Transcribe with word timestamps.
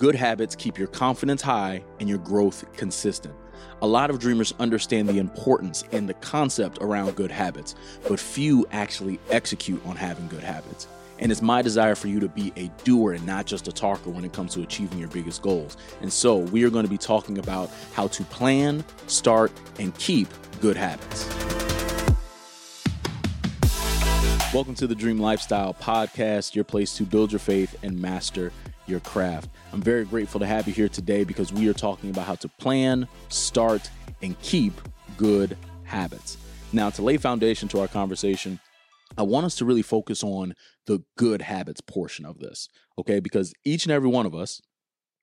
Good 0.00 0.14
habits 0.14 0.56
keep 0.56 0.78
your 0.78 0.88
confidence 0.88 1.42
high 1.42 1.84
and 1.98 2.08
your 2.08 2.16
growth 2.16 2.64
consistent. 2.74 3.34
A 3.82 3.86
lot 3.86 4.08
of 4.08 4.18
dreamers 4.18 4.54
understand 4.58 5.10
the 5.10 5.18
importance 5.18 5.84
and 5.92 6.08
the 6.08 6.14
concept 6.14 6.78
around 6.80 7.16
good 7.16 7.30
habits, 7.30 7.74
but 8.08 8.18
few 8.18 8.66
actually 8.72 9.20
execute 9.28 9.84
on 9.84 9.96
having 9.96 10.26
good 10.28 10.42
habits. 10.42 10.88
And 11.18 11.30
it's 11.30 11.42
my 11.42 11.60
desire 11.60 11.94
for 11.94 12.08
you 12.08 12.18
to 12.18 12.28
be 12.28 12.50
a 12.56 12.68
doer 12.82 13.12
and 13.12 13.26
not 13.26 13.44
just 13.44 13.68
a 13.68 13.72
talker 13.72 14.08
when 14.08 14.24
it 14.24 14.32
comes 14.32 14.54
to 14.54 14.62
achieving 14.62 14.98
your 14.98 15.10
biggest 15.10 15.42
goals. 15.42 15.76
And 16.00 16.10
so 16.10 16.38
we 16.38 16.64
are 16.64 16.70
going 16.70 16.86
to 16.86 16.90
be 16.90 16.96
talking 16.96 17.36
about 17.36 17.70
how 17.92 18.08
to 18.08 18.24
plan, 18.24 18.82
start, 19.06 19.52
and 19.78 19.94
keep 19.98 20.28
good 20.62 20.78
habits. 20.78 21.28
Welcome 24.54 24.76
to 24.76 24.86
the 24.86 24.94
Dream 24.94 25.18
Lifestyle 25.18 25.74
Podcast, 25.74 26.54
your 26.54 26.64
place 26.64 26.96
to 26.96 27.02
build 27.02 27.32
your 27.32 27.38
faith 27.38 27.76
and 27.82 28.00
master 28.00 28.50
your 28.90 29.00
craft. 29.00 29.48
I'm 29.72 29.80
very 29.80 30.04
grateful 30.04 30.40
to 30.40 30.46
have 30.46 30.66
you 30.66 30.74
here 30.74 30.88
today 30.88 31.24
because 31.24 31.52
we 31.52 31.68
are 31.68 31.74
talking 31.74 32.10
about 32.10 32.26
how 32.26 32.34
to 32.34 32.48
plan, 32.48 33.08
start, 33.28 33.88
and 34.22 34.38
keep 34.42 34.74
good 35.16 35.56
habits. 35.84 36.36
Now, 36.72 36.90
to 36.90 37.02
lay 37.02 37.16
foundation 37.16 37.68
to 37.68 37.80
our 37.80 37.88
conversation, 37.88 38.60
I 39.16 39.22
want 39.22 39.46
us 39.46 39.56
to 39.56 39.64
really 39.64 39.82
focus 39.82 40.22
on 40.22 40.54
the 40.86 41.02
good 41.16 41.42
habits 41.42 41.80
portion 41.80 42.24
of 42.24 42.38
this, 42.38 42.68
okay? 42.98 43.20
Because 43.20 43.52
each 43.64 43.84
and 43.84 43.92
every 43.92 44.08
one 44.08 44.26
of 44.26 44.34
us, 44.34 44.60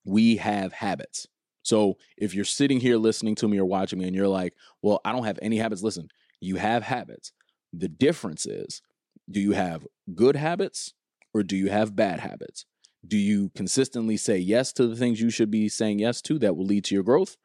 we 0.06 0.38
have 0.38 0.74
habits. 0.74 1.28
So 1.64 1.98
if 2.18 2.34
you're 2.34 2.46
sitting 2.46 2.80
here 2.80 2.98
listening 2.98 3.36
to 3.36 3.48
me 3.48 3.60
or 3.60 3.66
watching 3.66 4.00
me 4.00 4.06
and 4.06 4.16
you're 4.16 4.28
like, 4.28 4.54
well, 4.82 5.02
I 5.04 5.12
don't 5.12 5.26
have 5.26 5.40
any 5.42 5.58
habits, 5.58 5.84
listen, 5.84 6.08
you 6.40 6.56
have 6.56 6.84
habits. 6.84 7.34
The 7.74 7.90
difference 7.90 8.46
is, 8.46 8.82
do 9.30 9.40
you 9.40 9.52
have 9.52 9.86
good 10.16 10.38
habits 10.38 10.94
or 11.34 11.44
do 11.44 11.58
you 11.58 11.70
have 11.70 11.96
bad 11.96 12.22
habits? 12.22 12.66
Do 13.06 13.18
you 13.18 13.50
consistently 13.56 14.18
say 14.18 14.38
yes 14.38 14.74
to 14.74 14.88
the 14.88 14.96
things 14.96 15.22
you 15.22 15.30
should 15.30 15.52
be 15.52 15.70
saying 15.70 16.00
yes 16.00 16.22
to 16.24 16.40
that 16.40 16.56
will 16.56 16.66
lead 16.66 16.84
to 16.86 16.96
your 16.96 17.04
growth? 17.04 17.38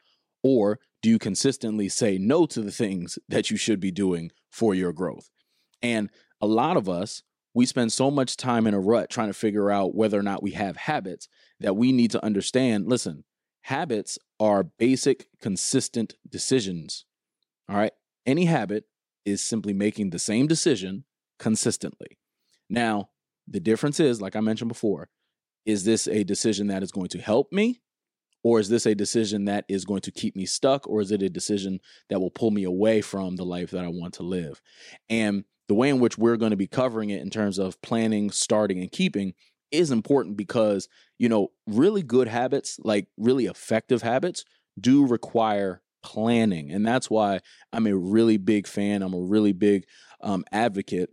Or 0.43 0.81
do 1.03 1.11
you 1.11 1.19
consistently 1.19 1.89
say 1.89 2.19
no 2.19 2.47
to 2.47 2.61
the 2.61 2.71
things 2.71 3.19
that 3.29 3.51
you 3.51 3.57
should 3.57 3.81
be 3.81 3.91
doing 3.91 4.31
for 4.51 4.75
your 4.75 4.93
growth? 4.93 5.31
And 5.83 6.11
a 6.41 6.47
lot 6.47 6.77
of 6.77 6.89
us, 6.89 7.23
we 7.55 7.67
spend 7.67 7.93
so 7.93 8.11
much 8.11 8.37
time 8.37 8.67
in 8.67 8.75
a 8.75 8.81
rut 8.81 9.11
trying 9.11 9.29
to 9.29 9.35
figure 9.35 9.71
out 9.71 9.95
whether 9.95 10.19
or 10.19 10.23
not 10.23 10.43
we 10.43 10.53
have 10.53 10.77
habits 10.77 11.29
that 11.61 11.77
we 11.77 11.93
need 11.93 12.11
to 12.13 12.25
understand 12.25 12.89
listen, 12.89 13.25
habits 13.63 14.19
are 14.41 14.65
basic, 14.65 15.29
consistent 15.41 16.15
decisions. 16.29 17.05
All 17.69 17.77
right. 17.77 17.93
Any 18.27 18.47
habit 18.47 18.85
is 19.25 19.43
simply 19.43 19.73
making 19.73 20.11
the 20.11 20.19
same 20.19 20.47
decision 20.47 21.05
consistently. 21.39 22.19
Now, 22.71 23.11
the 23.47 23.61
difference 23.61 24.01
is, 24.01 24.21
like 24.21 24.37
I 24.37 24.41
mentioned 24.41 24.69
before, 24.69 25.09
is 25.65 25.85
this 25.85 26.09
a 26.09 26.25
decision 26.25 26.69
that 26.69 26.83
is 26.83 26.93
going 26.93 27.09
to 27.09 27.19
help 27.19 27.53
me? 27.53 27.81
Or 28.45 28.59
is 28.59 28.69
this 28.69 28.87
a 28.87 28.95
decision 28.95 29.45
that 29.45 29.65
is 29.69 29.85
going 29.85 30.01
to 30.01 30.11
keep 30.11 30.35
me 30.35 30.47
stuck? 30.47 30.89
Or 30.89 31.01
is 31.01 31.13
it 31.13 31.23
a 31.23 31.29
decision 31.29 31.81
that 32.11 32.21
will 32.21 32.31
pull 32.31 32.51
me 32.51 32.65
away 32.65 33.01
from 33.01 33.37
the 33.37 33.45
life 33.45 33.71
that 33.71 33.85
I 33.85 33.89
want 33.89 34.15
to 34.15 34.25
live? 34.25 34.61
And 35.09 35.45
the 35.69 35.75
way 35.75 35.89
in 35.89 36.01
which 36.01 36.19
we're 36.19 36.37
going 36.37 36.51
to 36.51 36.57
be 36.57 36.67
covering 36.67 37.11
it 37.11 37.23
in 37.23 37.31
terms 37.31 37.59
of 37.59 37.81
planning, 37.83 38.31
starting, 38.31 38.81
and 38.81 38.91
keeping 38.91 39.35
is 39.71 39.91
important 39.91 40.37
because, 40.37 40.89
you 41.19 41.29
know, 41.29 41.49
really 41.67 42.03
good 42.03 42.29
habits, 42.29 42.79
like 42.83 43.07
really 43.17 43.47
effective 43.47 44.03
habits, 44.03 44.45
do 44.81 45.07
require 45.07 45.81
planning. 46.03 46.73
And 46.73 46.85
that's 46.85 47.09
why 47.09 47.41
I'm 47.73 47.87
a 47.87 47.97
really 47.97 48.37
big 48.37 48.67
fan. 48.67 49.03
I'm 49.03 49.15
a 49.15 49.21
really 49.21 49.53
big 49.53 49.87
um, 50.21 50.45
advocate 50.53 51.11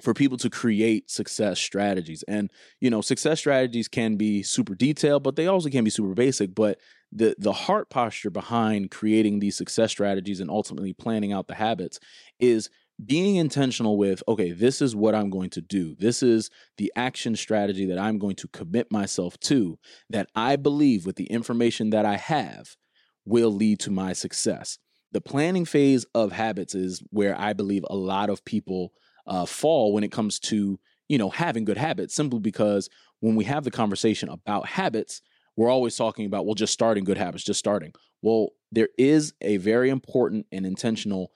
for 0.00 0.14
people 0.14 0.38
to 0.38 0.48
create 0.48 1.10
success 1.10 1.60
strategies. 1.60 2.24
And 2.26 2.50
you 2.80 2.90
know, 2.90 3.00
success 3.00 3.38
strategies 3.38 3.88
can 3.88 4.16
be 4.16 4.42
super 4.42 4.74
detailed, 4.74 5.22
but 5.22 5.36
they 5.36 5.46
also 5.46 5.68
can 5.68 5.84
be 5.84 5.90
super 5.90 6.14
basic, 6.14 6.54
but 6.54 6.78
the 7.12 7.34
the 7.38 7.52
heart 7.52 7.90
posture 7.90 8.30
behind 8.30 8.90
creating 8.90 9.38
these 9.38 9.56
success 9.56 9.90
strategies 9.90 10.40
and 10.40 10.50
ultimately 10.50 10.92
planning 10.92 11.32
out 11.32 11.46
the 11.46 11.54
habits 11.54 12.00
is 12.40 12.70
being 13.04 13.36
intentional 13.36 13.98
with 13.98 14.22
okay 14.28 14.52
this 14.52 14.80
is 14.80 14.96
what 14.96 15.14
i'm 15.14 15.30
going 15.30 15.50
to 15.50 15.60
do. 15.60 15.94
This 15.98 16.22
is 16.22 16.50
the 16.78 16.90
action 16.96 17.36
strategy 17.36 17.86
that 17.86 17.98
i'm 17.98 18.18
going 18.18 18.36
to 18.36 18.48
commit 18.48 18.90
myself 18.90 19.38
to 19.40 19.78
that 20.08 20.28
i 20.34 20.56
believe 20.56 21.04
with 21.04 21.16
the 21.16 21.26
information 21.26 21.90
that 21.90 22.06
i 22.06 22.16
have 22.16 22.76
will 23.24 23.50
lead 23.50 23.78
to 23.80 23.90
my 23.90 24.12
success. 24.12 24.78
The 25.12 25.20
planning 25.20 25.66
phase 25.66 26.06
of 26.14 26.32
habits 26.32 26.74
is 26.74 27.02
where 27.10 27.38
i 27.38 27.52
believe 27.52 27.84
a 27.90 27.96
lot 27.96 28.30
of 28.30 28.44
people 28.44 28.92
uh, 29.26 29.46
fall 29.46 29.92
when 29.92 30.04
it 30.04 30.12
comes 30.12 30.38
to 30.38 30.78
you 31.08 31.18
know 31.18 31.30
having 31.30 31.64
good 31.64 31.76
habits 31.76 32.14
simply 32.14 32.40
because 32.40 32.88
when 33.20 33.36
we 33.36 33.44
have 33.44 33.64
the 33.64 33.70
conversation 33.70 34.28
about 34.28 34.66
habits 34.66 35.20
we're 35.56 35.70
always 35.70 35.96
talking 35.96 36.26
about 36.26 36.46
well 36.46 36.54
just 36.54 36.72
starting 36.72 37.04
good 37.04 37.18
habits 37.18 37.44
just 37.44 37.58
starting. 37.58 37.92
Well 38.22 38.50
there 38.70 38.88
is 38.96 39.34
a 39.42 39.58
very 39.58 39.90
important 39.90 40.46
and 40.50 40.64
intentional 40.64 41.32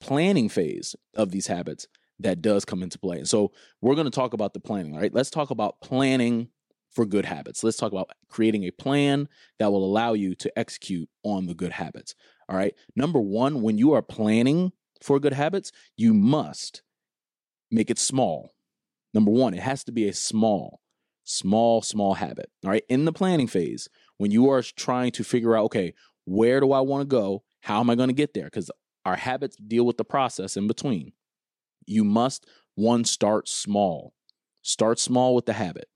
planning 0.00 0.48
phase 0.48 0.94
of 1.14 1.30
these 1.30 1.46
habits 1.46 1.86
that 2.20 2.40
does 2.40 2.64
come 2.64 2.82
into 2.82 2.98
play 2.98 3.18
and 3.18 3.28
so 3.28 3.52
we're 3.80 3.94
going 3.94 4.06
to 4.06 4.10
talk 4.10 4.32
about 4.32 4.54
the 4.54 4.60
planning 4.60 4.94
right? 4.94 5.12
Let's 5.12 5.30
talk 5.30 5.50
about 5.50 5.80
planning 5.80 6.48
for 6.90 7.04
good 7.04 7.26
habits. 7.26 7.62
Let's 7.62 7.76
talk 7.76 7.92
about 7.92 8.10
creating 8.28 8.64
a 8.64 8.70
plan 8.70 9.28
that 9.58 9.70
will 9.70 9.84
allow 9.84 10.14
you 10.14 10.34
to 10.36 10.58
execute 10.58 11.10
on 11.24 11.46
the 11.46 11.54
good 11.54 11.72
habits 11.72 12.14
all 12.48 12.56
right? 12.56 12.74
Number 12.94 13.20
one 13.20 13.60
when 13.62 13.76
you 13.76 13.92
are 13.92 14.02
planning 14.02 14.72
for 15.02 15.18
good 15.18 15.34
habits 15.34 15.72
you 15.96 16.14
must 16.14 16.82
make 17.76 17.90
it 17.90 17.98
small. 17.98 18.54
Number 19.14 19.30
one, 19.30 19.54
it 19.54 19.60
has 19.60 19.84
to 19.84 19.92
be 19.92 20.08
a 20.08 20.12
small, 20.12 20.80
small, 21.24 21.82
small 21.82 22.14
habit. 22.14 22.50
All 22.64 22.70
right. 22.70 22.84
In 22.88 23.04
the 23.04 23.12
planning 23.12 23.46
phase, 23.46 23.88
when 24.16 24.30
you 24.30 24.50
are 24.50 24.62
trying 24.62 25.12
to 25.12 25.24
figure 25.24 25.56
out, 25.56 25.66
okay, 25.66 25.94
where 26.24 26.60
do 26.60 26.72
I 26.72 26.80
want 26.80 27.02
to 27.02 27.06
go? 27.06 27.44
How 27.62 27.80
am 27.80 27.90
I 27.90 27.94
going 27.94 28.08
to 28.08 28.14
get 28.14 28.34
there? 28.34 28.44
Because 28.44 28.70
our 29.04 29.16
habits 29.16 29.56
deal 29.56 29.86
with 29.86 29.96
the 29.96 30.04
process 30.04 30.56
in 30.56 30.66
between. 30.66 31.12
You 31.86 32.02
must, 32.02 32.46
one, 32.74 33.04
start 33.04 33.48
small. 33.48 34.12
Start 34.62 34.98
small 34.98 35.34
with 35.34 35.46
the 35.46 35.52
habit. 35.52 35.88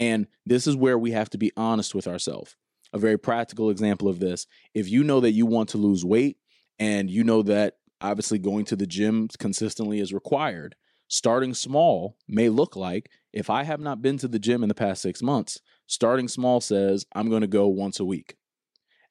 And 0.00 0.26
this 0.44 0.66
is 0.66 0.76
where 0.76 0.98
we 0.98 1.12
have 1.12 1.30
to 1.30 1.38
be 1.38 1.52
honest 1.56 1.94
with 1.94 2.08
ourselves. 2.08 2.56
A 2.92 2.98
very 2.98 3.18
practical 3.18 3.70
example 3.70 4.08
of 4.08 4.18
this 4.18 4.46
if 4.74 4.88
you 4.88 5.04
know 5.04 5.20
that 5.20 5.32
you 5.32 5.46
want 5.46 5.68
to 5.70 5.78
lose 5.78 6.04
weight 6.04 6.38
and 6.78 7.10
you 7.10 7.22
know 7.22 7.42
that 7.42 7.74
obviously 8.00 8.38
going 8.38 8.64
to 8.66 8.76
the 8.76 8.86
gym 8.86 9.28
consistently 9.38 10.00
is 10.00 10.12
required, 10.12 10.74
starting 11.08 11.54
small 11.54 12.16
may 12.28 12.48
look 12.48 12.76
like 12.76 13.10
if 13.32 13.50
I 13.50 13.64
have 13.64 13.80
not 13.80 14.02
been 14.02 14.18
to 14.18 14.28
the 14.28 14.38
gym 14.38 14.62
in 14.62 14.68
the 14.68 14.74
past 14.74 15.02
six 15.02 15.22
months, 15.22 15.60
starting 15.86 16.28
small 16.28 16.60
says 16.60 17.06
I'm 17.14 17.28
going 17.28 17.40
to 17.40 17.48
go 17.48 17.66
once 17.68 17.98
a 17.98 18.04
week. 18.04 18.36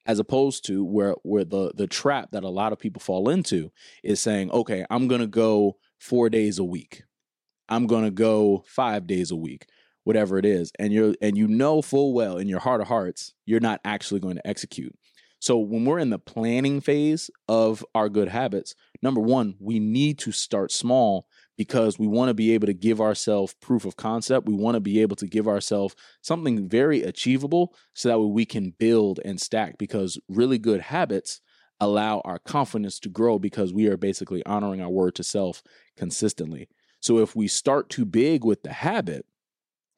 As 0.06 0.18
opposed 0.18 0.64
to 0.66 0.84
where 0.84 1.16
where 1.22 1.44
the 1.44 1.72
the 1.74 1.86
trap 1.86 2.30
that 2.32 2.42
a 2.42 2.48
lot 2.48 2.72
of 2.72 2.78
people 2.78 3.00
fall 3.00 3.28
into 3.28 3.70
is 4.02 4.20
saying, 4.20 4.50
okay, 4.52 4.86
I'm 4.88 5.06
gonna 5.06 5.26
go 5.26 5.76
four 5.98 6.30
days 6.30 6.58
a 6.58 6.64
week. 6.64 7.02
I'm 7.68 7.86
gonna 7.86 8.10
go 8.10 8.64
five 8.66 9.06
days 9.06 9.30
a 9.30 9.36
week, 9.36 9.66
whatever 10.04 10.38
it 10.38 10.46
is. 10.46 10.72
And 10.78 10.94
you're 10.94 11.14
and 11.20 11.36
you 11.36 11.46
know 11.46 11.82
full 11.82 12.14
well 12.14 12.38
in 12.38 12.48
your 12.48 12.60
heart 12.60 12.80
of 12.80 12.88
hearts, 12.88 13.34
you're 13.44 13.60
not 13.60 13.82
actually 13.84 14.20
going 14.20 14.36
to 14.36 14.46
execute. 14.46 14.94
So 15.40 15.58
when 15.58 15.84
we're 15.84 15.98
in 15.98 16.10
the 16.10 16.18
planning 16.18 16.80
phase 16.80 17.30
of 17.46 17.84
our 17.94 18.08
good 18.08 18.28
habits, 18.28 18.74
number 19.02 19.20
one, 19.20 19.56
we 19.60 19.78
need 19.78 20.18
to 20.20 20.32
start 20.32 20.72
small 20.72 21.26
because 21.58 21.98
we 21.98 22.06
want 22.06 22.28
to 22.28 22.34
be 22.34 22.54
able 22.54 22.68
to 22.68 22.72
give 22.72 23.00
ourselves 23.00 23.54
proof 23.60 23.84
of 23.84 23.96
concept. 23.96 24.46
We 24.46 24.54
want 24.54 24.76
to 24.76 24.80
be 24.80 25.02
able 25.02 25.16
to 25.16 25.26
give 25.26 25.48
ourselves 25.48 25.96
something 26.22 26.68
very 26.68 27.02
achievable 27.02 27.74
so 27.94 28.08
that 28.08 28.18
way 28.18 28.26
we 28.26 28.46
can 28.46 28.74
build 28.78 29.20
and 29.24 29.40
stack 29.40 29.76
because 29.76 30.18
really 30.28 30.58
good 30.58 30.80
habits 30.80 31.40
allow 31.80 32.20
our 32.20 32.38
confidence 32.38 32.98
to 33.00 33.08
grow 33.08 33.38
because 33.38 33.72
we 33.72 33.88
are 33.88 33.96
basically 33.96 34.44
honoring 34.46 34.80
our 34.80 34.88
word 34.88 35.16
to 35.16 35.24
self 35.24 35.62
consistently. 35.96 36.68
So 37.00 37.18
if 37.18 37.34
we 37.34 37.48
start 37.48 37.90
too 37.90 38.04
big 38.04 38.44
with 38.44 38.62
the 38.62 38.72
habit, 38.72 39.26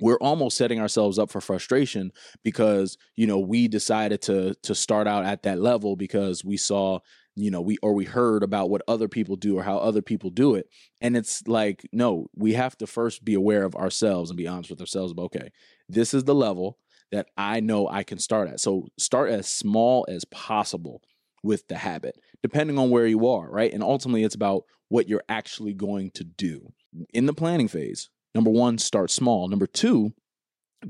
we're 0.01 0.19
almost 0.19 0.57
setting 0.57 0.81
ourselves 0.81 1.19
up 1.19 1.31
for 1.31 1.43
frustration 1.43 2.11
because 2.43 2.97
you 3.17 3.27
know 3.27 3.39
we 3.39 3.69
decided 3.69 4.23
to 4.23 4.55
to 4.63 4.75
start 4.75 5.07
out 5.07 5.27
at 5.27 5.43
that 5.43 5.61
level 5.61 5.95
because 5.95 6.43
we 6.43 6.57
saw 6.57 7.01
you 7.37 7.51
know 7.51 7.61
we 7.61 7.79
or 7.83 7.95
we 7.95 8.05
heard 8.05 8.43
about 8.43 8.71
what 8.71 8.83
other 8.89 9.09
people 9.09 9.37
do 9.37 9.59
or 9.59 9.63
how 9.63 9.79
other 9.79 10.03
people 10.03 10.31
do 10.31 10.55
it 10.55 10.69
and 11.01 11.17
it's 11.17 11.47
like 11.47 11.89
no 11.93 12.27
we 12.35 12.55
have 12.55 12.77
to 12.77 12.87
first 12.87 13.25
be 13.25 13.35
aware 13.35 13.65
of 13.65 13.75
ourselves 13.77 14.31
and 14.31 14.37
be 14.37 14.49
honest 14.49 14.71
with 14.71 14.81
ourselves 14.81 15.13
about 15.13 15.25
okay 15.25 15.51
this 15.89 16.13
is 16.13 16.25
the 16.25 16.35
level 16.35 16.79
that 17.13 17.27
i 17.37 17.61
know 17.61 17.89
i 17.89 18.03
can 18.03 18.19
start 18.19 18.49
at. 18.49 18.61
So 18.61 18.89
start 18.99 19.31
as 19.31 19.49
small 19.49 20.07
as 20.09 20.25
possible 20.27 21.03
with 21.43 21.67
the 21.69 21.77
habit 21.77 22.19
depending 22.43 22.79
on 22.79 22.91
where 22.91 23.07
you 23.07 23.27
are 23.29 23.51
right? 23.51 23.73
And 23.73 23.83
ultimately 23.83 24.25
it's 24.25 24.35
about 24.35 24.65
what 24.89 25.09
you're 25.09 25.25
actually 25.29 25.73
going 25.73 26.11
to 26.13 26.25
do. 26.25 26.73
In 27.15 27.27
the 27.27 27.33
planning 27.33 27.69
phase 27.69 28.11
number 28.35 28.51
one 28.51 28.79
start 28.79 29.11
small. 29.11 29.49
Number 29.49 29.67
two 29.67 30.13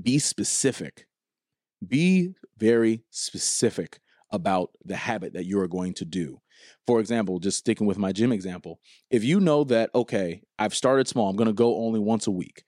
be 0.03 0.19
specific. 0.19 1.07
Be 1.87 2.35
very 2.57 3.03
specific 3.11 4.01
about 4.33 4.71
the 4.85 4.97
habit 4.97 5.33
that 5.35 5.47
you 5.47 5.61
are 5.61 5.69
going 5.69 5.95
to 5.95 6.05
do. 6.05 6.41
For 6.87 7.01
example, 7.01 7.39
just 7.39 7.59
sticking 7.59 7.87
with 7.87 7.99
my 7.99 8.13
gym 8.13 8.33
example, 8.33 8.81
if 9.11 9.25
you 9.25 9.41
know 9.41 9.65
that, 9.65 9.91
okay, 9.95 10.43
I've 10.59 10.75
started 10.75 11.09
small, 11.09 11.31
I'm 11.31 11.37
going 11.37 11.47
to 11.47 11.55
go 11.55 11.77
only 11.79 12.01
once 12.01 12.27
a 12.27 12.31
week, 12.31 12.65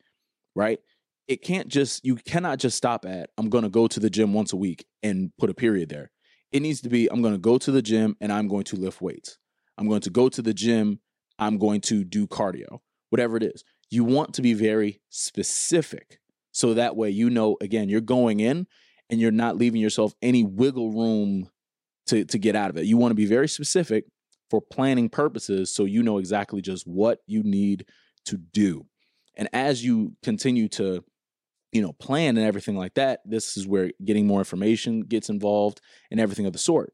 right? 0.54 0.80
it 1.28 1.42
can't 1.42 1.68
just 1.68 2.04
you 2.04 2.16
cannot 2.16 2.58
just 2.58 2.76
stop 2.76 3.04
at 3.06 3.30
I'm 3.38 3.48
going 3.48 3.64
to 3.64 3.70
go 3.70 3.86
to 3.86 4.00
the 4.00 4.10
gym 4.10 4.32
once 4.32 4.52
a 4.52 4.56
week 4.56 4.86
and 5.02 5.32
put 5.38 5.50
a 5.50 5.54
period 5.54 5.88
there. 5.88 6.10
It 6.50 6.60
needs 6.60 6.80
to 6.82 6.88
be 6.88 7.10
I'm 7.10 7.22
going 7.22 7.34
to 7.34 7.40
go 7.40 7.58
to 7.58 7.70
the 7.70 7.82
gym 7.82 8.16
and 8.20 8.32
I'm 8.32 8.48
going 8.48 8.64
to 8.64 8.76
lift 8.76 9.00
weights. 9.00 9.38
I'm 9.78 9.88
going 9.88 10.02
to 10.02 10.10
go 10.10 10.28
to 10.28 10.42
the 10.42 10.54
gym, 10.54 11.00
I'm 11.38 11.58
going 11.58 11.80
to 11.82 12.04
do 12.04 12.26
cardio. 12.26 12.80
Whatever 13.10 13.36
it 13.36 13.42
is. 13.42 13.64
You 13.90 14.04
want 14.04 14.34
to 14.34 14.42
be 14.42 14.54
very 14.54 15.00
specific 15.10 16.18
so 16.50 16.74
that 16.74 16.96
way 16.96 17.10
you 17.10 17.30
know 17.30 17.56
again 17.60 17.88
you're 17.88 18.00
going 18.00 18.40
in 18.40 18.66
and 19.12 19.20
you're 19.20 19.30
not 19.30 19.56
leaving 19.56 19.80
yourself 19.80 20.14
any 20.22 20.42
wiggle 20.42 20.90
room 20.90 21.48
to 22.06 22.24
to 22.24 22.38
get 22.38 22.56
out 22.56 22.70
of 22.70 22.76
it. 22.76 22.86
You 22.86 22.96
want 22.96 23.12
to 23.12 23.16
be 23.16 23.26
very 23.26 23.48
specific 23.48 24.06
for 24.50 24.60
planning 24.60 25.08
purposes 25.08 25.72
so 25.72 25.84
you 25.84 26.02
know 26.02 26.18
exactly 26.18 26.60
just 26.60 26.86
what 26.86 27.20
you 27.26 27.44
need 27.44 27.86
to 28.24 28.36
do. 28.36 28.86
And 29.36 29.48
as 29.52 29.84
you 29.84 30.16
continue 30.22 30.68
to 30.70 31.04
you 31.72 31.80
know, 31.80 31.92
plan 31.94 32.36
and 32.36 32.46
everything 32.46 32.76
like 32.76 32.94
that, 32.94 33.20
this 33.24 33.56
is 33.56 33.66
where 33.66 33.90
getting 34.04 34.26
more 34.26 34.40
information 34.40 35.00
gets 35.00 35.30
involved 35.30 35.80
and 36.10 36.20
everything 36.20 36.44
of 36.46 36.52
the 36.52 36.58
sort. 36.58 36.92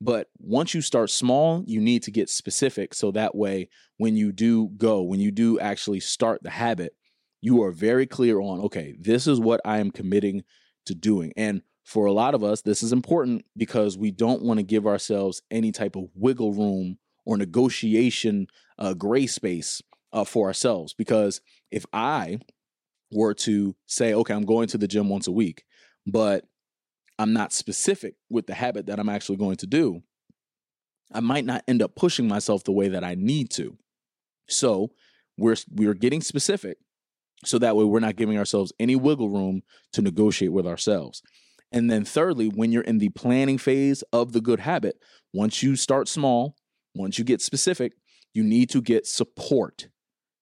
But 0.00 0.28
once 0.38 0.74
you 0.74 0.80
start 0.80 1.10
small, 1.10 1.62
you 1.66 1.80
need 1.80 2.02
to 2.04 2.10
get 2.10 2.30
specific 2.30 2.94
so 2.94 3.10
that 3.12 3.34
way 3.34 3.68
when 3.98 4.16
you 4.16 4.32
do 4.32 4.70
go, 4.76 5.02
when 5.02 5.20
you 5.20 5.30
do 5.30 5.60
actually 5.60 6.00
start 6.00 6.42
the 6.42 6.50
habit, 6.50 6.94
you 7.42 7.62
are 7.62 7.70
very 7.70 8.06
clear 8.06 8.40
on, 8.40 8.60
okay, 8.60 8.94
this 8.98 9.26
is 9.26 9.38
what 9.38 9.60
I 9.64 9.78
am 9.78 9.90
committing 9.90 10.42
to 10.86 10.94
doing. 10.94 11.32
And 11.36 11.62
for 11.84 12.06
a 12.06 12.12
lot 12.12 12.34
of 12.34 12.42
us, 12.42 12.62
this 12.62 12.82
is 12.82 12.92
important 12.92 13.44
because 13.56 13.98
we 13.98 14.10
don't 14.10 14.42
want 14.42 14.58
to 14.58 14.64
give 14.64 14.86
ourselves 14.86 15.42
any 15.50 15.70
type 15.70 15.96
of 15.96 16.08
wiggle 16.14 16.52
room 16.52 16.98
or 17.26 17.36
negotiation 17.36 18.46
uh, 18.78 18.94
gray 18.94 19.26
space 19.26 19.82
uh, 20.12 20.24
for 20.24 20.46
ourselves. 20.46 20.94
Because 20.94 21.40
if 21.70 21.84
I 21.92 22.38
were 23.12 23.34
to 23.34 23.76
say, 23.86 24.14
okay, 24.14 24.34
I'm 24.34 24.46
going 24.46 24.68
to 24.68 24.78
the 24.78 24.88
gym 24.88 25.08
once 25.08 25.26
a 25.26 25.32
week, 25.32 25.64
but 26.06 26.46
I'm 27.18 27.32
not 27.32 27.52
specific 27.52 28.14
with 28.30 28.46
the 28.46 28.54
habit 28.54 28.86
that 28.86 28.98
I'm 28.98 29.08
actually 29.08 29.36
going 29.36 29.56
to 29.56 29.66
do, 29.66 30.02
I 31.12 31.20
might 31.20 31.44
not 31.44 31.62
end 31.68 31.82
up 31.82 31.94
pushing 31.94 32.26
myself 32.26 32.64
the 32.64 32.72
way 32.72 32.88
that 32.88 33.04
I 33.04 33.14
need 33.14 33.50
to. 33.52 33.76
So 34.48 34.90
we're 35.36 35.56
we're 35.70 35.94
getting 35.94 36.20
specific 36.20 36.78
so 37.44 37.58
that 37.58 37.76
way 37.76 37.84
we're 37.84 38.00
not 38.00 38.16
giving 38.16 38.38
ourselves 38.38 38.72
any 38.78 38.96
wiggle 38.96 39.28
room 39.28 39.62
to 39.92 40.02
negotiate 40.02 40.52
with 40.52 40.66
ourselves. 40.66 41.22
And 41.72 41.90
then 41.90 42.04
thirdly, 42.04 42.46
when 42.46 42.70
you're 42.70 42.82
in 42.82 42.98
the 42.98 43.08
planning 43.10 43.58
phase 43.58 44.02
of 44.12 44.32
the 44.32 44.40
good 44.40 44.60
habit, 44.60 44.96
once 45.32 45.62
you 45.62 45.74
start 45.74 46.08
small, 46.08 46.56
once 46.94 47.18
you 47.18 47.24
get 47.24 47.42
specific, 47.42 47.94
you 48.32 48.44
need 48.44 48.70
to 48.70 48.80
get 48.80 49.06
support. 49.06 49.88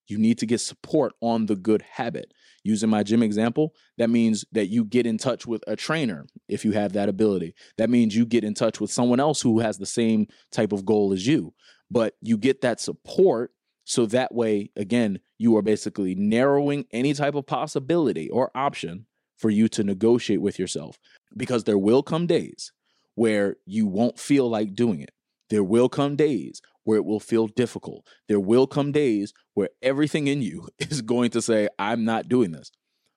You 0.09 0.19
need 0.19 0.39
to 0.39 0.47
get 0.47 0.61
support 0.61 1.15
on 1.21 1.47
the 1.47 1.57
good 1.57 1.83
habit. 1.83 2.33
Using 2.65 2.91
my 2.91 3.03
gym 3.03 3.23
example, 3.23 3.73
that 3.99 4.11
means 4.11 4.45
that 4.53 4.67
you 4.67 4.85
get 4.85 5.07
in 5.07 5.17
touch 5.17 5.47
with 5.47 5.65
a 5.67 5.75
trainer 5.75 6.27
if 6.49 6.65
you 6.65 6.73
have 6.73 6.93
that 6.93 7.09
ability. 7.09 7.55
That 7.79 7.91
means 7.91 8.15
you 8.15 8.27
get 8.27 8.45
in 8.45 8.55
touch 8.55 8.81
with 8.81 8.93
someone 8.93 9.19
else 9.19 9.41
who 9.41 9.61
has 9.61 9.79
the 9.79 9.87
same 9.87 10.27
type 10.51 10.73
of 10.73 10.85
goal 10.85 11.13
as 11.13 11.27
you. 11.27 11.55
But 11.91 12.15
you 12.21 12.37
get 12.37 12.61
that 12.61 12.81
support 12.81 13.53
so 13.85 14.07
that 14.07 14.35
way, 14.35 14.71
again, 14.77 15.21
you 15.39 15.57
are 15.57 15.63
basically 15.63 16.15
narrowing 16.15 16.87
any 16.93 17.15
type 17.15 17.35
of 17.35 17.47
possibility 17.47 18.31
or 18.31 18.51
option 18.55 19.07
for 19.37 19.51
you 19.51 19.69
to 19.69 19.83
negotiate 19.83 20.41
with 20.41 20.59
yourself 20.59 20.99
because 21.37 21.65
there 21.65 21.79
will 21.79 22.03
come 22.03 22.27
days 22.27 22.73
where 23.15 23.57
you 23.67 23.87
won't 23.87 24.19
feel 24.19 24.49
like 24.49 24.75
doing 24.75 25.01
it. 25.01 25.11
There 25.51 25.65
will 25.65 25.89
come 25.89 26.17
days 26.17 26.63
where 26.85 26.99
it 26.99 27.05
will 27.05 27.21
feel 27.21 27.47
difficult. 27.49 28.07
There 28.29 28.41
will 28.41 28.67
come 28.67 28.93
days 28.93 29.33
where 29.55 29.71
everything 29.83 30.29
in 30.29 30.43
you 30.43 30.69
is 30.79 31.03
going 31.03 31.31
to 31.31 31.43
say, 31.43 31.69
I'm 31.79 32.05
not 32.05 32.29
doing 32.29 32.53
this. 32.53 32.71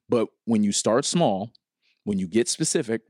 But 0.10 0.28
when 0.46 0.64
you 0.64 0.72
start 0.72 1.06
small, 1.06 1.52
when 2.04 2.20
you 2.20 2.28
get 2.28 2.48
specific 2.48 3.02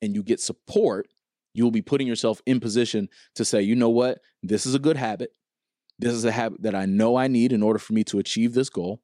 and 0.00 0.14
you 0.14 0.22
get 0.22 0.40
support, 0.40 1.08
you'll 1.54 1.70
be 1.70 1.82
putting 1.82 2.06
yourself 2.06 2.40
in 2.46 2.60
position 2.60 3.08
to 3.34 3.44
say, 3.44 3.62
you 3.62 3.76
know 3.76 3.90
what? 3.90 4.18
This 4.42 4.66
is 4.66 4.74
a 4.74 4.78
good 4.78 4.96
habit. 4.96 5.30
This 6.02 6.14
is 6.14 6.24
a 6.24 6.32
habit 6.32 6.62
that 6.62 6.74
I 6.74 6.84
know 6.84 7.16
I 7.16 7.28
need 7.28 7.52
in 7.52 7.62
order 7.62 7.78
for 7.78 7.92
me 7.92 8.02
to 8.04 8.18
achieve 8.18 8.54
this 8.54 8.68
goal. 8.68 9.00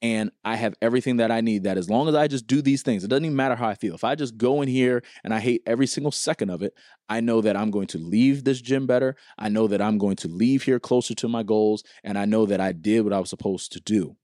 And 0.00 0.30
I 0.44 0.54
have 0.54 0.74
everything 0.80 1.16
that 1.16 1.32
I 1.32 1.40
need. 1.40 1.64
That 1.64 1.76
as 1.76 1.90
long 1.90 2.08
as 2.08 2.14
I 2.14 2.28
just 2.28 2.46
do 2.46 2.62
these 2.62 2.82
things, 2.82 3.02
it 3.02 3.08
doesn't 3.08 3.24
even 3.24 3.34
matter 3.34 3.56
how 3.56 3.66
I 3.66 3.74
feel. 3.74 3.96
If 3.96 4.04
I 4.04 4.14
just 4.14 4.38
go 4.38 4.62
in 4.62 4.68
here 4.68 5.02
and 5.24 5.34
I 5.34 5.40
hate 5.40 5.62
every 5.66 5.88
single 5.88 6.12
second 6.12 6.50
of 6.50 6.62
it, 6.62 6.74
I 7.08 7.20
know 7.20 7.40
that 7.40 7.56
I'm 7.56 7.72
going 7.72 7.88
to 7.88 7.98
leave 7.98 8.44
this 8.44 8.60
gym 8.60 8.86
better. 8.86 9.16
I 9.36 9.48
know 9.48 9.66
that 9.66 9.82
I'm 9.82 9.98
going 9.98 10.14
to 10.16 10.28
leave 10.28 10.62
here 10.62 10.78
closer 10.78 11.16
to 11.16 11.28
my 11.28 11.42
goals. 11.42 11.82
And 12.04 12.16
I 12.16 12.24
know 12.24 12.46
that 12.46 12.60
I 12.60 12.70
did 12.70 13.00
what 13.02 13.12
I 13.12 13.18
was 13.18 13.30
supposed 13.30 13.72
to 13.72 13.80
do. 13.80 14.16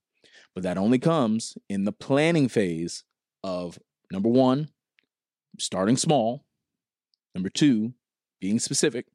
But 0.54 0.62
that 0.62 0.78
only 0.78 1.00
comes 1.00 1.58
in 1.68 1.82
the 1.82 1.90
planning 1.90 2.48
phase 2.48 3.02
of 3.42 3.80
number 4.12 4.28
one, 4.28 4.68
starting 5.58 5.96
small, 5.96 6.44
number 7.34 7.50
two, 7.50 7.94
being 8.40 8.60
specific, 8.60 9.06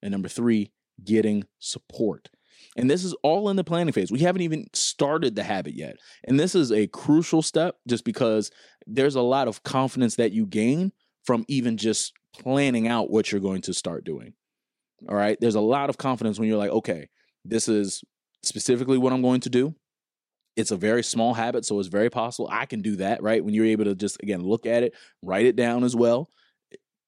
and 0.00 0.12
number 0.12 0.28
three, 0.28 0.70
getting 1.02 1.44
support. 1.58 2.28
And 2.76 2.90
this 2.90 3.04
is 3.04 3.14
all 3.22 3.48
in 3.50 3.56
the 3.56 3.64
planning 3.64 3.92
phase. 3.92 4.10
We 4.10 4.20
haven't 4.20 4.42
even 4.42 4.66
started 4.72 5.34
the 5.34 5.42
habit 5.42 5.74
yet. 5.74 5.96
And 6.24 6.38
this 6.38 6.54
is 6.54 6.72
a 6.72 6.86
crucial 6.88 7.42
step 7.42 7.76
just 7.88 8.04
because 8.04 8.50
there's 8.86 9.14
a 9.14 9.22
lot 9.22 9.48
of 9.48 9.62
confidence 9.62 10.16
that 10.16 10.32
you 10.32 10.46
gain 10.46 10.92
from 11.24 11.44
even 11.48 11.76
just 11.76 12.12
planning 12.36 12.88
out 12.88 13.10
what 13.10 13.30
you're 13.30 13.40
going 13.40 13.62
to 13.62 13.74
start 13.74 14.04
doing. 14.04 14.34
All 15.08 15.16
right. 15.16 15.38
There's 15.40 15.54
a 15.54 15.60
lot 15.60 15.90
of 15.90 15.98
confidence 15.98 16.38
when 16.38 16.48
you're 16.48 16.58
like, 16.58 16.70
okay, 16.70 17.08
this 17.44 17.68
is 17.68 18.02
specifically 18.42 18.98
what 18.98 19.12
I'm 19.12 19.22
going 19.22 19.40
to 19.40 19.50
do. 19.50 19.74
It's 20.56 20.70
a 20.70 20.76
very 20.76 21.02
small 21.02 21.34
habit, 21.34 21.64
so 21.64 21.80
it's 21.80 21.88
very 21.88 22.10
possible 22.10 22.48
I 22.50 22.66
can 22.66 22.80
do 22.80 22.96
that, 22.96 23.22
right? 23.22 23.44
When 23.44 23.54
you're 23.54 23.66
able 23.66 23.86
to 23.86 23.94
just, 23.94 24.22
again, 24.22 24.42
look 24.42 24.66
at 24.66 24.84
it, 24.84 24.94
write 25.20 25.46
it 25.46 25.56
down 25.56 25.82
as 25.82 25.96
well. 25.96 26.28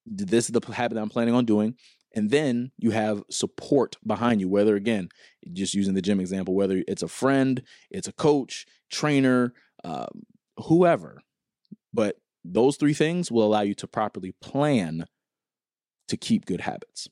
This 0.05 0.47
is 0.47 0.51
the 0.51 0.73
habit 0.73 0.97
that 0.97 1.01
I'm 1.01 1.09
planning 1.09 1.35
on 1.35 1.45
doing. 1.45 1.77
And 2.17 2.31
then 2.31 2.73
you 2.79 2.93
have 2.93 3.23
support 3.31 3.97
behind 4.07 4.41
you, 4.41 4.49
whether 4.49 4.77
again, 4.77 5.11
just 5.53 5.75
using 5.75 5.95
the 5.95 6.03
gym 6.03 6.21
example, 6.21 6.55
whether 6.55 6.83
it's 6.89 7.05
a 7.05 7.09
friend, 7.09 7.63
it's 7.91 8.09
a 8.09 8.13
coach, 8.13 8.67
trainer, 8.91 9.55
um, 9.85 10.25
whoever. 10.65 11.23
But 11.95 12.17
those 12.45 12.77
three 12.77 12.95
things 12.95 13.31
will 13.33 13.45
allow 13.45 13.63
you 13.63 13.75
to 13.77 13.89
properly 13.89 14.35
plan 14.41 15.07
to 16.09 16.17
keep 16.17 16.47
good 16.47 16.63
habits. 16.63 17.09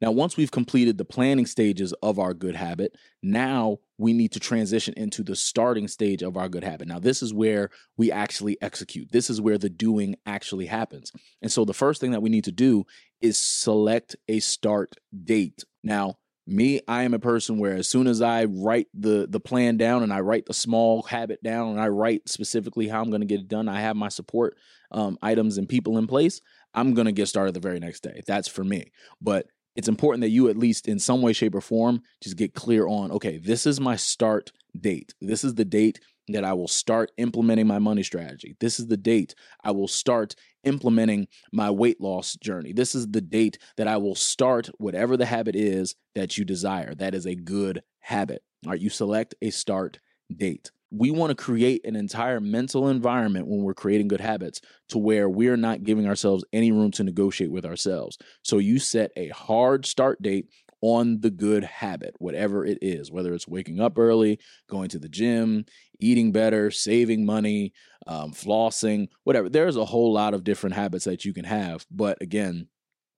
Now, 0.00 0.10
once 0.10 0.36
we've 0.36 0.50
completed 0.50 0.98
the 0.98 1.04
planning 1.04 1.46
stages 1.46 1.92
of 2.02 2.18
our 2.18 2.34
good 2.34 2.56
habit, 2.56 2.96
now 3.22 3.78
we 3.98 4.12
need 4.12 4.32
to 4.32 4.40
transition 4.40 4.94
into 4.96 5.22
the 5.22 5.36
starting 5.36 5.88
stage 5.88 6.22
of 6.22 6.36
our 6.36 6.48
good 6.48 6.64
habit. 6.64 6.88
Now, 6.88 6.98
this 6.98 7.22
is 7.22 7.32
where 7.32 7.70
we 7.96 8.12
actually 8.12 8.60
execute. 8.60 9.12
This 9.12 9.30
is 9.30 9.40
where 9.40 9.58
the 9.58 9.70
doing 9.70 10.16
actually 10.26 10.66
happens. 10.66 11.12
And 11.40 11.50
so, 11.50 11.64
the 11.64 11.74
first 11.74 12.00
thing 12.00 12.10
that 12.10 12.22
we 12.22 12.30
need 12.30 12.44
to 12.44 12.52
do 12.52 12.84
is 13.20 13.38
select 13.38 14.16
a 14.28 14.40
start 14.40 14.96
date. 15.24 15.64
Now, 15.82 16.18
me, 16.46 16.80
I 16.86 17.02
am 17.02 17.14
a 17.14 17.18
person 17.18 17.58
where 17.58 17.74
as 17.74 17.88
soon 17.88 18.06
as 18.06 18.22
I 18.22 18.44
write 18.44 18.86
the 18.94 19.26
the 19.28 19.40
plan 19.40 19.76
down 19.76 20.02
and 20.02 20.12
I 20.12 20.20
write 20.20 20.46
the 20.46 20.54
small 20.54 21.02
habit 21.02 21.42
down 21.42 21.70
and 21.70 21.80
I 21.80 21.88
write 21.88 22.28
specifically 22.28 22.86
how 22.86 23.00
I'm 23.00 23.10
going 23.10 23.20
to 23.20 23.26
get 23.26 23.40
it 23.40 23.48
done, 23.48 23.68
I 23.68 23.80
have 23.80 23.96
my 23.96 24.08
support 24.08 24.56
um, 24.92 25.18
items 25.22 25.58
and 25.58 25.68
people 25.68 25.98
in 25.98 26.06
place. 26.06 26.40
I'm 26.72 26.94
going 26.94 27.06
to 27.06 27.12
get 27.12 27.26
started 27.26 27.54
the 27.54 27.60
very 27.60 27.80
next 27.80 28.02
day. 28.02 28.22
That's 28.26 28.48
for 28.48 28.62
me. 28.62 28.92
But 29.20 29.46
it's 29.76 29.88
important 29.88 30.22
that 30.22 30.30
you 30.30 30.48
at 30.48 30.56
least 30.56 30.88
in 30.88 30.98
some 30.98 31.22
way 31.22 31.32
shape 31.32 31.54
or 31.54 31.60
form 31.60 32.02
just 32.22 32.36
get 32.36 32.54
clear 32.54 32.86
on 32.86 33.10
okay 33.10 33.38
this 33.38 33.66
is 33.66 33.80
my 33.80 33.96
start 33.96 34.52
date. 34.80 35.14
This 35.20 35.44
is 35.44 35.54
the 35.54 35.64
date 35.64 36.00
that 36.28 36.44
i 36.44 36.52
will 36.52 36.68
start 36.68 37.12
implementing 37.18 37.66
my 37.66 37.78
money 37.78 38.02
strategy. 38.02 38.56
This 38.60 38.80
is 38.80 38.88
the 38.88 38.96
date 38.96 39.34
i 39.62 39.70
will 39.70 39.88
start 39.88 40.34
implementing 40.64 41.28
my 41.52 41.70
weight 41.70 42.00
loss 42.00 42.34
journey. 42.36 42.72
This 42.72 42.94
is 42.94 43.08
the 43.08 43.20
date 43.20 43.58
that 43.76 43.88
i 43.88 43.96
will 43.96 44.14
start 44.14 44.70
whatever 44.78 45.16
the 45.16 45.26
habit 45.26 45.56
is 45.56 45.94
that 46.14 46.36
you 46.36 46.44
desire. 46.44 46.94
That 46.94 47.14
is 47.14 47.26
a 47.26 47.34
good 47.34 47.82
habit. 48.00 48.42
All 48.64 48.72
right 48.72 48.80
you 48.80 48.90
select 48.90 49.34
a 49.42 49.50
start 49.50 50.00
date 50.34 50.70
we 50.96 51.10
want 51.10 51.30
to 51.30 51.34
create 51.34 51.84
an 51.84 51.96
entire 51.96 52.40
mental 52.40 52.88
environment 52.88 53.46
when 53.46 53.62
we're 53.62 53.74
creating 53.74 54.08
good 54.08 54.20
habits 54.20 54.60
to 54.88 54.98
where 54.98 55.28
we're 55.28 55.56
not 55.56 55.84
giving 55.84 56.06
ourselves 56.06 56.44
any 56.52 56.72
room 56.72 56.90
to 56.92 57.04
negotiate 57.04 57.50
with 57.50 57.66
ourselves. 57.66 58.18
So 58.42 58.58
you 58.58 58.78
set 58.78 59.10
a 59.16 59.28
hard 59.28 59.86
start 59.86 60.22
date 60.22 60.48
on 60.80 61.20
the 61.20 61.30
good 61.30 61.64
habit, 61.64 62.14
whatever 62.18 62.64
it 62.64 62.78
is, 62.82 63.10
whether 63.10 63.34
it's 63.34 63.48
waking 63.48 63.80
up 63.80 63.98
early, 63.98 64.38
going 64.68 64.88
to 64.90 64.98
the 64.98 65.08
gym, 65.08 65.64
eating 65.98 66.32
better, 66.32 66.70
saving 66.70 67.24
money, 67.24 67.72
um, 68.06 68.32
flossing, 68.32 69.08
whatever. 69.24 69.48
There's 69.48 69.76
a 69.76 69.84
whole 69.84 70.12
lot 70.12 70.34
of 70.34 70.44
different 70.44 70.76
habits 70.76 71.04
that 71.06 71.24
you 71.24 71.32
can 71.32 71.44
have. 71.44 71.86
But 71.90 72.20
again, 72.20 72.68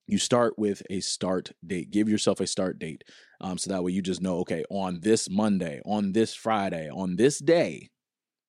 you 0.09 0.17
start 0.17 0.57
with 0.57 0.81
a 0.89 1.01
start 1.01 1.51
date. 1.65 1.91
Give 1.91 2.09
yourself 2.09 2.39
a 2.39 2.47
start 2.47 2.79
date. 2.79 3.03
Um, 3.41 3.59
so 3.59 3.69
that 3.69 3.83
way 3.83 3.91
you 3.91 4.01
just 4.01 4.21
know, 4.21 4.39
okay, 4.39 4.63
on 4.71 5.01
this 5.01 5.29
Monday, 5.29 5.81
on 5.85 6.13
this 6.13 6.33
Friday, 6.33 6.89
on 6.89 7.15
this 7.15 7.37
day, 7.37 7.89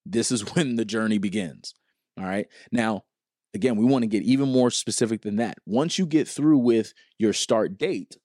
this 0.07 0.33
is 0.33 0.40
when 0.55 0.76
the 0.76 0.87
journey 0.87 1.19
begins. 1.19 1.75
All 2.19 2.25
right. 2.25 2.47
Now, 2.73 3.05
again, 3.52 3.76
we 3.76 3.85
want 3.85 4.05
to 4.05 4.09
get 4.09 4.23
even 4.23 4.50
more 4.50 4.71
specific 4.71 5.21
than 5.21 5.37
that. 5.37 5.59
Once 5.67 5.99
you 5.99 6.07
get 6.07 6.26
through 6.26 6.59
with 6.59 6.95
your 7.19 7.35
start 7.35 7.76
date, 7.76 8.17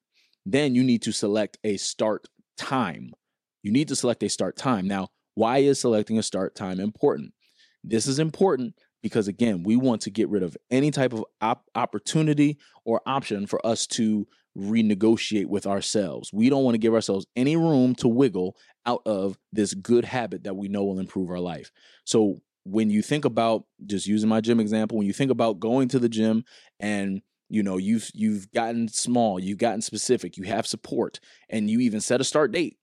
then 0.46 0.74
you 0.74 0.84
need 0.84 1.02
to 1.02 1.12
select 1.12 1.58
a 1.66 1.76
start 1.76 2.28
time. 2.58 3.12
You 3.64 3.72
need 3.72 3.90
to 3.90 3.98
select 3.98 4.24
a 4.24 4.30
start 4.30 4.56
time. 4.56 4.88
Now, 4.88 5.10
why 5.34 5.58
is 5.58 5.80
selecting 5.80 6.18
a 6.18 6.24
start 6.24 6.56
time 6.56 6.80
important? 6.80 7.34
This 7.84 8.08
is 8.08 8.18
important 8.18 8.76
because 9.06 9.28
again, 9.28 9.62
we 9.62 9.76
want 9.76 10.02
to 10.02 10.10
get 10.10 10.28
rid 10.30 10.42
of 10.42 10.58
any 10.72 10.90
type 10.90 11.14
of 11.14 11.24
op- 11.40 11.70
opportunity 11.76 12.58
or 12.86 13.04
option 13.06 13.46
for 13.46 13.64
us 13.64 13.86
to 13.86 14.28
renegotiate 14.58 15.46
with 15.46 15.68
ourselves. 15.68 16.34
We 16.34 16.50
don't 16.50 16.64
want 16.64 16.74
to 16.74 16.80
give 16.80 16.96
ourselves 16.96 17.28
any 17.36 17.56
room 17.56 17.94
to 17.98 18.08
wiggle 18.08 18.58
out 18.88 19.04
of 19.06 19.38
this 19.54 19.76
good 19.76 20.06
habit 20.06 20.46
that 20.46 20.56
we 20.56 20.70
know 20.70 20.84
will 20.86 20.98
improve 20.98 21.30
our 21.30 21.40
life. 21.40 21.72
So 22.04 22.40
when 22.64 22.90
you 22.90 23.04
think 23.04 23.26
about 23.26 23.66
just 23.86 24.08
using 24.08 24.28
my 24.28 24.42
gym 24.42 24.60
example, 24.60 24.98
when 24.98 25.06
you 25.06 25.14
think 25.14 25.30
about 25.30 25.60
going 25.60 25.88
to 25.90 26.00
the 26.00 26.10
gym 26.10 26.44
and 26.80 27.22
you 27.48 27.62
know 27.62 27.78
you've 27.78 28.10
you've 28.16 28.52
gotten 28.54 28.88
small, 28.88 29.40
you've 29.40 29.60
gotten 29.60 29.84
specific, 29.84 30.36
you 30.36 30.46
have 30.46 30.66
support 30.66 31.20
and 31.48 31.70
you 31.70 31.80
even 31.82 32.02
set 32.02 32.22
a 32.22 32.24
start 32.24 32.52
date. 32.52 32.80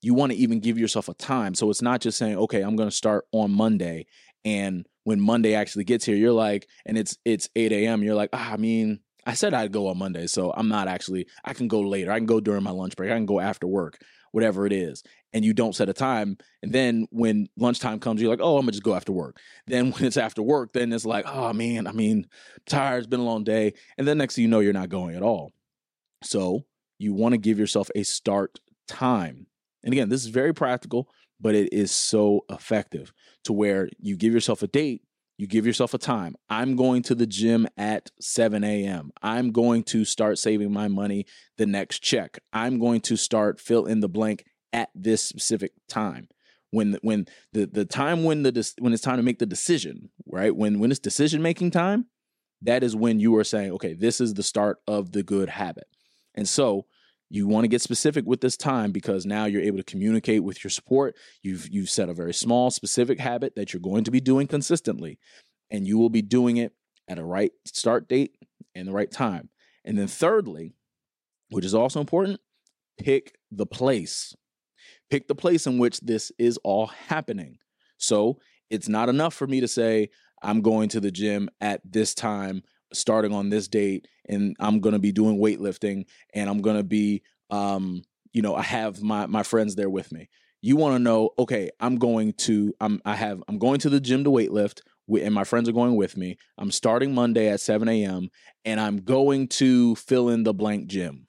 You 0.00 0.14
want 0.14 0.32
to 0.32 0.38
even 0.38 0.60
give 0.60 0.78
yourself 0.78 1.10
a 1.10 1.14
time. 1.14 1.54
So 1.54 1.68
it's 1.68 1.82
not 1.82 2.00
just 2.00 2.16
saying, 2.16 2.38
"Okay, 2.38 2.62
I'm 2.62 2.76
going 2.76 2.88
to 2.88 2.96
start 2.96 3.26
on 3.32 3.50
Monday." 3.50 4.06
And 4.42 4.86
when 5.06 5.20
Monday 5.20 5.54
actually 5.54 5.84
gets 5.84 6.04
here, 6.04 6.16
you're 6.16 6.32
like, 6.32 6.66
and 6.84 6.98
it's 6.98 7.16
it's 7.24 7.48
8 7.54 7.70
a.m. 7.70 8.02
You're 8.02 8.16
like, 8.16 8.30
ah, 8.32 8.54
I 8.54 8.56
mean, 8.56 8.98
I 9.24 9.34
said 9.34 9.54
I'd 9.54 9.70
go 9.70 9.86
on 9.86 9.98
Monday, 9.98 10.26
so 10.26 10.52
I'm 10.52 10.66
not 10.66 10.88
actually. 10.88 11.28
I 11.44 11.54
can 11.54 11.68
go 11.68 11.80
later. 11.80 12.10
I 12.10 12.18
can 12.18 12.26
go 12.26 12.40
during 12.40 12.64
my 12.64 12.72
lunch 12.72 12.96
break. 12.96 13.12
I 13.12 13.14
can 13.14 13.24
go 13.24 13.38
after 13.38 13.68
work, 13.68 14.00
whatever 14.32 14.66
it 14.66 14.72
is. 14.72 15.04
And 15.32 15.44
you 15.44 15.54
don't 15.54 15.76
set 15.76 15.88
a 15.88 15.92
time, 15.92 16.38
and 16.60 16.72
then 16.72 17.06
when 17.12 17.46
lunchtime 17.56 18.00
comes, 18.00 18.20
you're 18.20 18.30
like, 18.30 18.40
oh, 18.42 18.56
I'm 18.56 18.62
gonna 18.62 18.72
just 18.72 18.82
go 18.82 18.96
after 18.96 19.12
work. 19.12 19.38
Then 19.68 19.90
when 19.92 20.06
it's 20.06 20.16
after 20.16 20.42
work, 20.42 20.72
then 20.72 20.92
it's 20.92 21.06
like, 21.06 21.24
oh 21.28 21.52
man, 21.52 21.86
I 21.86 21.92
mean, 21.92 22.26
tired. 22.66 22.98
It's 22.98 23.06
been 23.06 23.20
a 23.20 23.24
long 23.24 23.44
day, 23.44 23.74
and 23.96 24.08
then 24.08 24.18
next 24.18 24.34
thing 24.34 24.42
you 24.42 24.48
know, 24.48 24.58
you're 24.58 24.72
not 24.72 24.88
going 24.88 25.14
at 25.14 25.22
all. 25.22 25.52
So 26.24 26.64
you 26.98 27.14
want 27.14 27.34
to 27.34 27.38
give 27.38 27.60
yourself 27.60 27.90
a 27.94 28.02
start 28.02 28.58
time. 28.88 29.46
And 29.84 29.92
again, 29.92 30.08
this 30.08 30.24
is 30.24 30.30
very 30.30 30.52
practical, 30.52 31.08
but 31.40 31.54
it 31.54 31.72
is 31.72 31.90
so 31.90 32.44
effective 32.50 33.12
to 33.44 33.52
where 33.52 33.88
you 33.98 34.16
give 34.16 34.32
yourself 34.32 34.62
a 34.62 34.66
date 34.66 35.02
you 35.38 35.46
give 35.46 35.66
yourself 35.66 35.92
a 35.92 35.98
time. 35.98 36.34
I'm 36.48 36.76
going 36.76 37.02
to 37.02 37.14
the 37.14 37.26
gym 37.26 37.68
at 37.76 38.10
7 38.20 38.64
a.m. 38.64 39.10
I'm 39.22 39.52
going 39.52 39.82
to 39.84 40.04
start 40.04 40.38
saving 40.38 40.72
my 40.72 40.88
money 40.88 41.26
the 41.58 41.66
next 41.66 42.00
check. 42.00 42.38
I'm 42.52 42.78
going 42.78 43.02
to 43.02 43.16
start 43.16 43.60
fill 43.60 43.84
in 43.84 44.00
the 44.00 44.08
blank 44.08 44.44
at 44.72 44.88
this 44.94 45.22
specific 45.22 45.72
time. 45.88 46.28
When 46.70 46.98
when 47.02 47.26
the 47.52 47.66
the 47.66 47.84
time 47.84 48.24
when 48.24 48.42
the 48.42 48.72
when 48.78 48.92
it's 48.92 49.02
time 49.02 49.18
to 49.18 49.22
make 49.22 49.38
the 49.38 49.46
decision, 49.46 50.10
right? 50.26 50.54
When 50.54 50.80
when 50.80 50.90
it's 50.90 51.00
decision 51.00 51.40
making 51.40 51.70
time, 51.70 52.06
that 52.62 52.82
is 52.82 52.96
when 52.96 53.20
you 53.20 53.36
are 53.36 53.44
saying, 53.44 53.72
okay, 53.72 53.94
this 53.94 54.20
is 54.20 54.34
the 54.34 54.42
start 54.42 54.78
of 54.86 55.12
the 55.12 55.22
good 55.22 55.48
habit. 55.48 55.86
And 56.34 56.48
so 56.48 56.86
you 57.28 57.46
want 57.46 57.64
to 57.64 57.68
get 57.68 57.82
specific 57.82 58.24
with 58.24 58.40
this 58.40 58.56
time 58.56 58.92
because 58.92 59.26
now 59.26 59.46
you're 59.46 59.62
able 59.62 59.78
to 59.78 59.84
communicate 59.84 60.44
with 60.44 60.62
your 60.62 60.70
support. 60.70 61.16
You've 61.42 61.68
you've 61.68 61.90
set 61.90 62.08
a 62.08 62.14
very 62.14 62.34
small 62.34 62.70
specific 62.70 63.18
habit 63.18 63.56
that 63.56 63.72
you're 63.72 63.80
going 63.80 64.04
to 64.04 64.10
be 64.10 64.20
doing 64.20 64.46
consistently 64.46 65.18
and 65.70 65.86
you 65.86 65.98
will 65.98 66.10
be 66.10 66.22
doing 66.22 66.56
it 66.56 66.72
at 67.08 67.18
a 67.18 67.24
right 67.24 67.52
start 67.64 68.08
date 68.08 68.36
and 68.74 68.86
the 68.86 68.92
right 68.92 69.10
time. 69.10 69.48
And 69.84 69.98
then 69.98 70.06
thirdly, 70.06 70.74
which 71.50 71.64
is 71.64 71.74
also 71.74 72.00
important, 72.00 72.40
pick 72.98 73.34
the 73.50 73.66
place. 73.66 74.34
Pick 75.10 75.28
the 75.28 75.34
place 75.34 75.66
in 75.66 75.78
which 75.78 76.00
this 76.00 76.32
is 76.38 76.58
all 76.64 76.86
happening. 76.86 77.58
So, 77.96 78.38
it's 78.68 78.88
not 78.88 79.08
enough 79.08 79.32
for 79.32 79.46
me 79.46 79.60
to 79.60 79.68
say 79.68 80.10
I'm 80.42 80.60
going 80.60 80.88
to 80.90 81.00
the 81.00 81.12
gym 81.12 81.48
at 81.60 81.80
this 81.84 82.14
time 82.14 82.62
starting 82.96 83.32
on 83.32 83.50
this 83.50 83.68
date 83.68 84.08
and 84.28 84.56
I'm 84.58 84.80
going 84.80 84.94
to 84.94 84.98
be 84.98 85.12
doing 85.12 85.38
weightlifting 85.38 86.06
and 86.34 86.50
I'm 86.50 86.60
going 86.60 86.76
to 86.76 86.84
be 86.84 87.22
um 87.50 88.02
you 88.32 88.42
know 88.42 88.54
I 88.54 88.62
have 88.62 89.02
my 89.02 89.26
my 89.26 89.42
friends 89.42 89.76
there 89.76 89.90
with 89.90 90.12
me. 90.12 90.28
You 90.62 90.76
want 90.76 90.94
to 90.94 90.98
know 90.98 91.30
okay, 91.38 91.70
I'm 91.80 91.96
going 91.96 92.32
to 92.34 92.74
I'm 92.80 93.00
I 93.04 93.14
have 93.14 93.42
I'm 93.48 93.58
going 93.58 93.78
to 93.80 93.90
the 93.90 94.00
gym 94.00 94.24
to 94.24 94.30
weightlift 94.30 94.80
and 95.08 95.34
my 95.34 95.44
friends 95.44 95.68
are 95.68 95.72
going 95.72 95.96
with 95.96 96.16
me. 96.16 96.36
I'm 96.58 96.70
starting 96.70 97.14
Monday 97.14 97.48
at 97.48 97.60
7 97.60 97.88
a.m. 97.88 98.30
and 98.64 98.80
I'm 98.80 98.98
going 98.98 99.48
to 99.48 99.94
fill 99.96 100.28
in 100.28 100.42
the 100.42 100.54
blank 100.54 100.88
gym. 100.88 101.26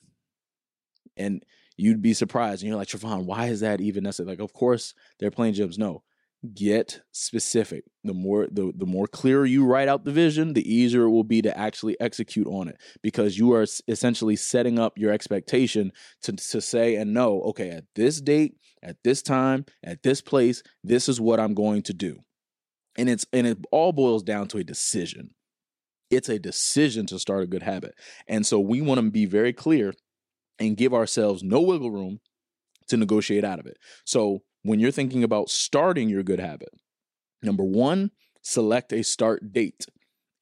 And 1.15 1.43
you'd 1.77 2.01
be 2.01 2.13
surprised. 2.13 2.61
And 2.61 2.69
you're 2.69 2.77
like, 2.77 2.87
Trevon, 2.87 3.25
why 3.25 3.47
is 3.47 3.59
that 3.59 3.81
even 3.81 4.03
necessary? 4.03 4.29
Like, 4.29 4.39
of 4.39 4.53
course 4.53 4.93
they're 5.19 5.31
playing 5.31 5.53
gyms. 5.53 5.77
No, 5.77 6.03
get 6.53 7.01
specific. 7.11 7.83
The 8.03 8.13
more 8.13 8.47
the, 8.49 8.71
the 8.75 8.85
more 8.85 9.07
clear 9.07 9.45
you 9.45 9.65
write 9.65 9.87
out 9.87 10.05
the 10.05 10.11
vision 10.11 10.53
the 10.53 10.73
easier 10.73 11.03
it 11.03 11.09
will 11.09 11.23
be 11.23 11.41
to 11.41 11.57
actually 11.57 11.99
execute 11.99 12.47
on 12.47 12.67
it 12.67 12.77
because 13.03 13.37
you 13.37 13.53
are 13.53 13.65
essentially 13.87 14.35
setting 14.35 14.79
up 14.79 14.97
your 14.97 15.11
expectation 15.11 15.91
to, 16.23 16.33
to 16.33 16.61
say 16.61 16.95
and 16.95 17.13
know 17.13 17.41
okay 17.41 17.69
at 17.69 17.83
this 17.95 18.21
date 18.21 18.55
at 18.81 18.95
this 19.03 19.21
time 19.21 19.65
at 19.83 20.03
this 20.03 20.21
place 20.21 20.63
this 20.83 21.09
is 21.09 21.19
what 21.19 21.39
i'm 21.39 21.53
going 21.53 21.81
to 21.83 21.93
do. 21.93 22.19
And 22.97 23.09
it's 23.09 23.25
and 23.31 23.45
it 23.45 23.59
all 23.71 23.91
boils 23.91 24.23
down 24.23 24.47
to 24.49 24.57
a 24.57 24.63
decision. 24.63 25.31
It's 26.09 26.29
a 26.29 26.39
decision 26.39 27.05
to 27.07 27.19
start 27.19 27.43
a 27.43 27.47
good 27.47 27.63
habit. 27.63 27.93
And 28.27 28.45
so 28.45 28.59
we 28.59 28.81
want 28.81 28.99
to 28.99 29.11
be 29.11 29.25
very 29.25 29.53
clear 29.53 29.93
and 30.57 30.77
give 30.77 30.93
ourselves 30.93 31.43
no 31.43 31.61
wiggle 31.61 31.91
room 31.91 32.19
to 32.87 32.97
negotiate 32.97 33.43
out 33.43 33.59
of 33.59 33.65
it. 33.65 33.77
So 34.05 34.39
when 34.63 34.79
you're 34.79 34.91
thinking 34.91 35.23
about 35.23 35.49
starting 35.49 36.09
your 36.09 36.23
good 36.23 36.39
habit, 36.39 36.69
number 37.41 37.63
one, 37.63 38.11
select 38.41 38.93
a 38.93 39.03
start 39.03 39.51
date. 39.51 39.85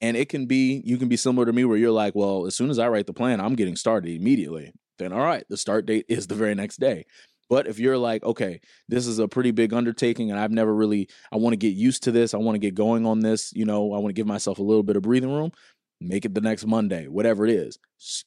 And 0.01 0.17
it 0.17 0.29
can 0.29 0.45
be, 0.45 0.81
you 0.85 0.97
can 0.97 1.07
be 1.07 1.17
similar 1.17 1.45
to 1.45 1.53
me 1.53 1.65
where 1.65 1.77
you're 1.77 1.91
like, 1.91 2.15
well, 2.15 2.45
as 2.45 2.55
soon 2.55 2.69
as 2.69 2.79
I 2.79 2.89
write 2.89 3.07
the 3.07 3.13
plan, 3.13 3.39
I'm 3.39 3.55
getting 3.55 3.75
started 3.75 4.11
immediately. 4.11 4.71
Then, 4.99 5.11
all 5.13 5.23
right, 5.23 5.43
the 5.49 5.57
start 5.57 5.85
date 5.85 6.05
is 6.07 6.27
the 6.27 6.35
very 6.35 6.55
next 6.55 6.79
day. 6.79 7.05
But 7.49 7.67
if 7.67 7.79
you're 7.79 7.97
like, 7.97 8.23
okay, 8.23 8.59
this 8.89 9.05
is 9.05 9.19
a 9.19 9.27
pretty 9.27 9.51
big 9.51 9.73
undertaking 9.73 10.31
and 10.31 10.39
I've 10.39 10.51
never 10.51 10.73
really, 10.73 11.09
I 11.31 11.37
want 11.37 11.53
to 11.53 11.57
get 11.57 11.75
used 11.75 12.03
to 12.03 12.11
this, 12.11 12.33
I 12.33 12.37
want 12.37 12.55
to 12.55 12.59
get 12.59 12.75
going 12.75 13.05
on 13.05 13.19
this, 13.19 13.53
you 13.53 13.65
know, 13.65 13.93
I 13.93 13.99
want 13.99 14.07
to 14.07 14.19
give 14.19 14.27
myself 14.27 14.57
a 14.57 14.63
little 14.63 14.83
bit 14.83 14.95
of 14.95 15.03
breathing 15.03 15.31
room, 15.31 15.51
make 16.01 16.25
it 16.25 16.33
the 16.33 16.41
next 16.41 16.65
Monday, 16.65 17.07
whatever 17.07 17.45
it 17.45 17.51
is. 17.51 17.77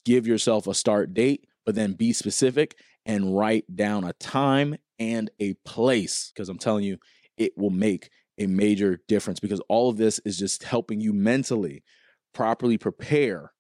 Give 0.05 0.27
yourself 0.27 0.67
a 0.67 0.75
start 0.75 1.15
date, 1.15 1.47
but 1.67 1.75
then 1.75 1.95
be 1.95 2.13
specific 2.13 2.77
and 3.09 3.37
write 3.37 3.65
down 3.75 4.05
a 4.05 4.13
time 4.13 4.77
and 5.01 5.31
a 5.41 5.55
place 5.65 6.31
because 6.33 6.49
I'm 6.49 6.59
telling 6.59 6.85
you, 6.85 6.99
it 7.37 7.53
will 7.57 7.71
make 7.71 8.11
a 8.39 8.47
major 8.47 9.01
difference 9.09 9.41
because 9.41 9.61
all 9.69 9.91
of 9.91 9.97
this 9.97 10.21
is 10.25 10.39
just 10.39 10.63
helping 10.63 11.01
you 11.01 11.13
mentally 11.13 11.83
properly 12.33 12.79
prepare 12.79 13.51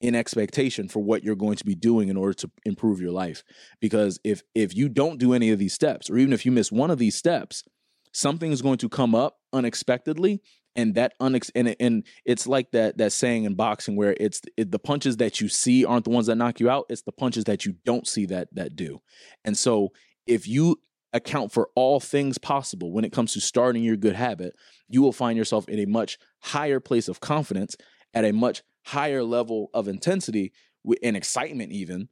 in 0.00 0.14
expectation 0.14 0.88
for 0.88 1.00
what 1.00 1.22
you're 1.22 1.36
going 1.36 1.56
to 1.56 1.64
be 1.64 1.74
doing 1.74 2.08
in 2.08 2.16
order 2.16 2.32
to 2.32 2.50
improve 2.64 3.00
your 3.00 3.12
life. 3.12 3.42
Because 3.80 4.18
if 4.24 4.42
if 4.54 4.74
you 4.74 4.88
don't 4.88 5.18
do 5.18 5.34
any 5.34 5.50
of 5.50 5.58
these 5.58 5.74
steps 5.74 6.08
or 6.08 6.16
even 6.16 6.32
if 6.32 6.46
you 6.46 6.52
miss 6.52 6.72
one 6.72 6.90
of 6.90 6.98
these 6.98 7.16
steps 7.16 7.64
something 8.12 8.52
is 8.52 8.62
going 8.62 8.78
to 8.78 8.88
come 8.88 9.14
up 9.14 9.38
unexpectedly 9.52 10.40
and 10.76 10.94
that 10.94 11.18
unex 11.20 11.50
and, 11.54 11.76
and 11.80 12.04
it's 12.24 12.46
like 12.46 12.70
that 12.72 12.98
that 12.98 13.12
saying 13.12 13.44
in 13.44 13.54
boxing 13.54 13.96
where 13.96 14.16
it's 14.18 14.40
it, 14.56 14.70
the 14.70 14.78
punches 14.78 15.18
that 15.18 15.40
you 15.40 15.48
see 15.48 15.84
aren't 15.84 16.04
the 16.04 16.10
ones 16.10 16.26
that 16.26 16.36
knock 16.36 16.60
you 16.60 16.70
out 16.70 16.86
it's 16.88 17.02
the 17.02 17.12
punches 17.12 17.44
that 17.44 17.64
you 17.64 17.74
don't 17.84 18.06
see 18.06 18.26
that 18.26 18.48
that 18.52 18.76
do. 18.76 19.00
And 19.44 19.56
so 19.56 19.92
if 20.26 20.48
you 20.48 20.80
account 21.12 21.52
for 21.52 21.68
all 21.74 22.00
things 22.00 22.38
possible 22.38 22.92
when 22.92 23.04
it 23.04 23.12
comes 23.12 23.34
to 23.34 23.40
starting 23.40 23.82
your 23.82 23.96
good 23.96 24.14
habit 24.14 24.54
you 24.88 25.02
will 25.02 25.12
find 25.12 25.36
yourself 25.36 25.68
in 25.68 25.78
a 25.78 25.86
much 25.86 26.18
higher 26.40 26.80
place 26.80 27.08
of 27.08 27.20
confidence 27.20 27.76
at 28.14 28.24
a 28.24 28.32
much 28.32 28.62
higher 28.84 29.22
level 29.22 29.70
of 29.74 29.88
intensity 29.88 30.52
and 31.02 31.16
excitement 31.16 31.70
even 31.70 32.08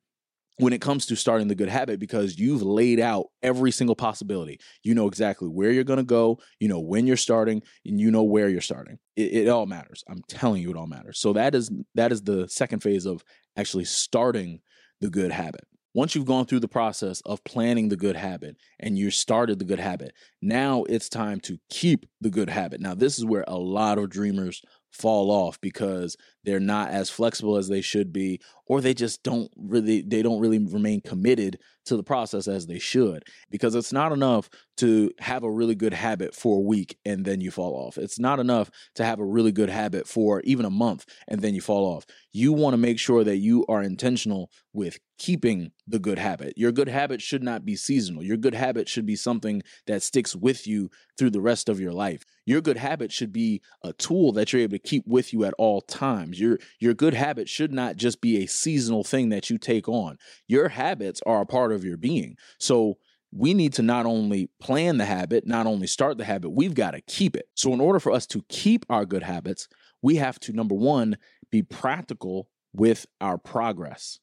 when 0.61 0.73
it 0.73 0.81
comes 0.81 1.07
to 1.07 1.17
starting 1.17 1.49
the 1.49 1.55
good 1.55 1.69
habit 1.69 1.99
because 1.99 2.39
you've 2.39 2.63
laid 2.63 3.01
out 3.01 3.27
every 3.43 3.71
single 3.71 3.97
possibility. 3.97 4.61
You 4.83 4.95
know 4.95 5.07
exactly 5.07 5.49
where 5.49 5.71
you're 5.71 5.85
going 5.85 5.99
to 5.99 6.05
go, 6.05 6.39
you 6.59 6.69
know 6.69 6.81
when 6.81 7.07
you're 7.07 7.17
starting, 7.17 7.63
and 7.85 8.01
you 8.01 8.11
know 8.11 8.23
where 8.23 8.49
you're 8.49 8.61
starting. 8.61 8.99
It, 9.17 9.33
it, 9.33 9.49
all 9.49 9.67
matters. 9.67 10.05
I'm 10.09 10.23
telling 10.29 10.63
you, 10.63 10.71
it 10.71 10.77
all 10.77 10.87
matters. 10.87 11.19
So 11.19 11.33
that 11.33 11.55
is 11.55 11.71
that 11.95 12.13
is 12.13 12.23
the 12.23 12.49
second 12.49 12.81
phase 12.81 13.07
of 13.07 13.25
actually 13.57 13.85
starting 13.85 14.61
the 15.01 15.11
good 15.11 15.33
habit. 15.33 15.65
Once 15.93 16.15
you've 16.15 16.27
gone 16.27 16.47
through 16.47 16.61
the 16.61 16.69
process 16.69 17.21
of 17.23 17.43
planning 17.43 17.89
the 17.89 17.97
good 17.97 18.15
habit 18.15 18.57
and 18.79 18.97
you 18.97 19.11
started 19.11 19.59
the 19.59 19.65
good 19.65 19.81
habit, 19.81 20.13
now 20.41 20.85
it's 20.85 21.09
time 21.09 21.41
to 21.41 21.59
keep 21.69 22.07
the 22.21 22.31
good 22.31 22.49
habit. 22.49 22.81
Now, 22.81 22.95
this 22.95 23.19
is 23.19 23.25
where 23.25 23.45
a 23.49 23.59
lot 23.59 23.99
of 23.99 24.09
dreamers 24.09 24.63
fall 24.91 25.31
off 25.31 25.61
because 25.61 26.17
they're 26.45 26.61
not 26.61 26.91
as 26.91 27.11
flexible 27.11 27.57
as 27.57 27.69
they 27.69 27.81
should 27.81 28.13
be 28.13 28.41
or 28.67 28.81
they 28.81 28.95
just 28.95 29.23
don't 29.23 29.51
really 29.57 30.01
they 30.01 30.23
don't 30.23 30.41
really 30.41 30.59
remain 30.59 31.01
committed 31.01 31.59
to 31.85 31.97
the 31.97 32.03
process 32.03 32.47
as 32.47 32.67
they 32.67 32.79
should 32.79 33.25
because 33.51 33.75
it's 33.75 33.93
not 33.93 34.13
enough 34.13 34.49
to 34.77 35.11
have 35.19 35.43
a 35.43 35.51
really 35.51 35.75
good 35.75 35.93
habit 35.93 36.35
for 36.35 36.59
a 36.59 36.63
week 36.63 36.97
and 37.05 37.25
then 37.25 37.41
you 37.41 37.51
fall 37.51 37.75
off. 37.75 37.99
It's 37.99 38.19
not 38.19 38.39
enough 38.39 38.71
to 38.95 39.05
have 39.05 39.19
a 39.19 39.25
really 39.25 39.53
good 39.53 39.71
habit 39.71 40.07
for 40.07 40.41
even 40.43 40.65
a 40.65 40.71
month 40.71 41.05
and 41.29 41.43
then 41.43 41.55
you 41.55 41.61
fall 41.61 41.85
off. 41.85 42.07
You 42.33 42.53
want 42.53 42.75
to 42.75 42.79
make 42.79 42.99
sure 42.99 43.25
that 43.25 43.39
you 43.39 43.67
are 43.69 43.83
intentional 43.83 44.51
with 44.73 44.99
keeping 45.19 45.73
the 45.87 45.99
good 45.99 46.19
habit. 46.19 46.55
Your 46.57 46.73
good 46.73 46.89
habit 46.89 47.21
should 47.21 47.43
not 47.43 47.65
be 47.65 47.77
seasonal. 47.77 48.23
Your 48.23 48.37
good 48.37 48.55
habit 48.55 48.89
should 48.89 49.05
be 49.05 49.17
something 49.17 49.63
that 49.87 50.03
sticks 50.03 50.35
with 50.35 50.67
you 50.67 50.91
through 51.19 51.31
the 51.31 51.41
rest 51.41 51.69
of 51.69 51.81
your 51.81 51.93
life 51.93 52.25
your 52.51 52.61
good 52.61 52.77
habit 52.77 53.13
should 53.13 53.33
be 53.33 53.63
a 53.85 53.93
tool 53.93 54.33
that 54.33 54.53
you're 54.53 54.63
able 54.63 54.73
to 54.73 54.79
keep 54.79 55.07
with 55.07 55.33
you 55.33 55.45
at 55.45 55.55
all 55.57 55.81
times. 55.81 56.41
Your 56.41 56.59
your 56.81 56.95
good 56.95 57.15
habit 57.15 57.49
should 57.49 57.73
not 57.73 57.97
just 57.97 58.21
be 58.21 58.43
a 58.43 58.47
seasonal 58.47 59.05
thing 59.05 59.29
that 59.29 59.51
you 59.51 59.57
take 59.57 59.89
on. 59.89 60.19
Your 60.49 60.69
habits 60.69 61.21
are 61.25 61.43
a 61.43 61.47
part 61.47 61.71
of 61.73 61.85
your 61.85 61.97
being. 61.97 62.37
So 62.59 62.99
we 63.33 63.55
need 63.55 63.73
to 63.75 63.83
not 63.83 64.07
only 64.07 64.51
plan 64.61 64.97
the 64.97 65.05
habit, 65.05 65.47
not 65.47 65.69
only 65.69 65.87
start 65.87 66.19
the 66.19 66.25
habit, 66.25 66.51
we've 66.51 66.75
got 66.75 66.93
to 66.93 67.01
keep 67.03 67.37
it. 67.37 67.47
So, 67.55 67.73
in 67.73 67.81
order 67.81 68.01
for 68.01 68.11
us 68.11 68.27
to 68.29 68.45
keep 68.49 68.85
our 68.91 69.07
good 69.07 69.23
habits, 69.23 69.69
we 70.03 70.17
have 70.17 70.41
to, 70.41 70.53
number 70.53 70.75
one, 70.75 71.17
be 71.51 71.63
practical 71.63 72.49
with 72.73 73.07
our 73.21 73.39
progress. 73.39 74.19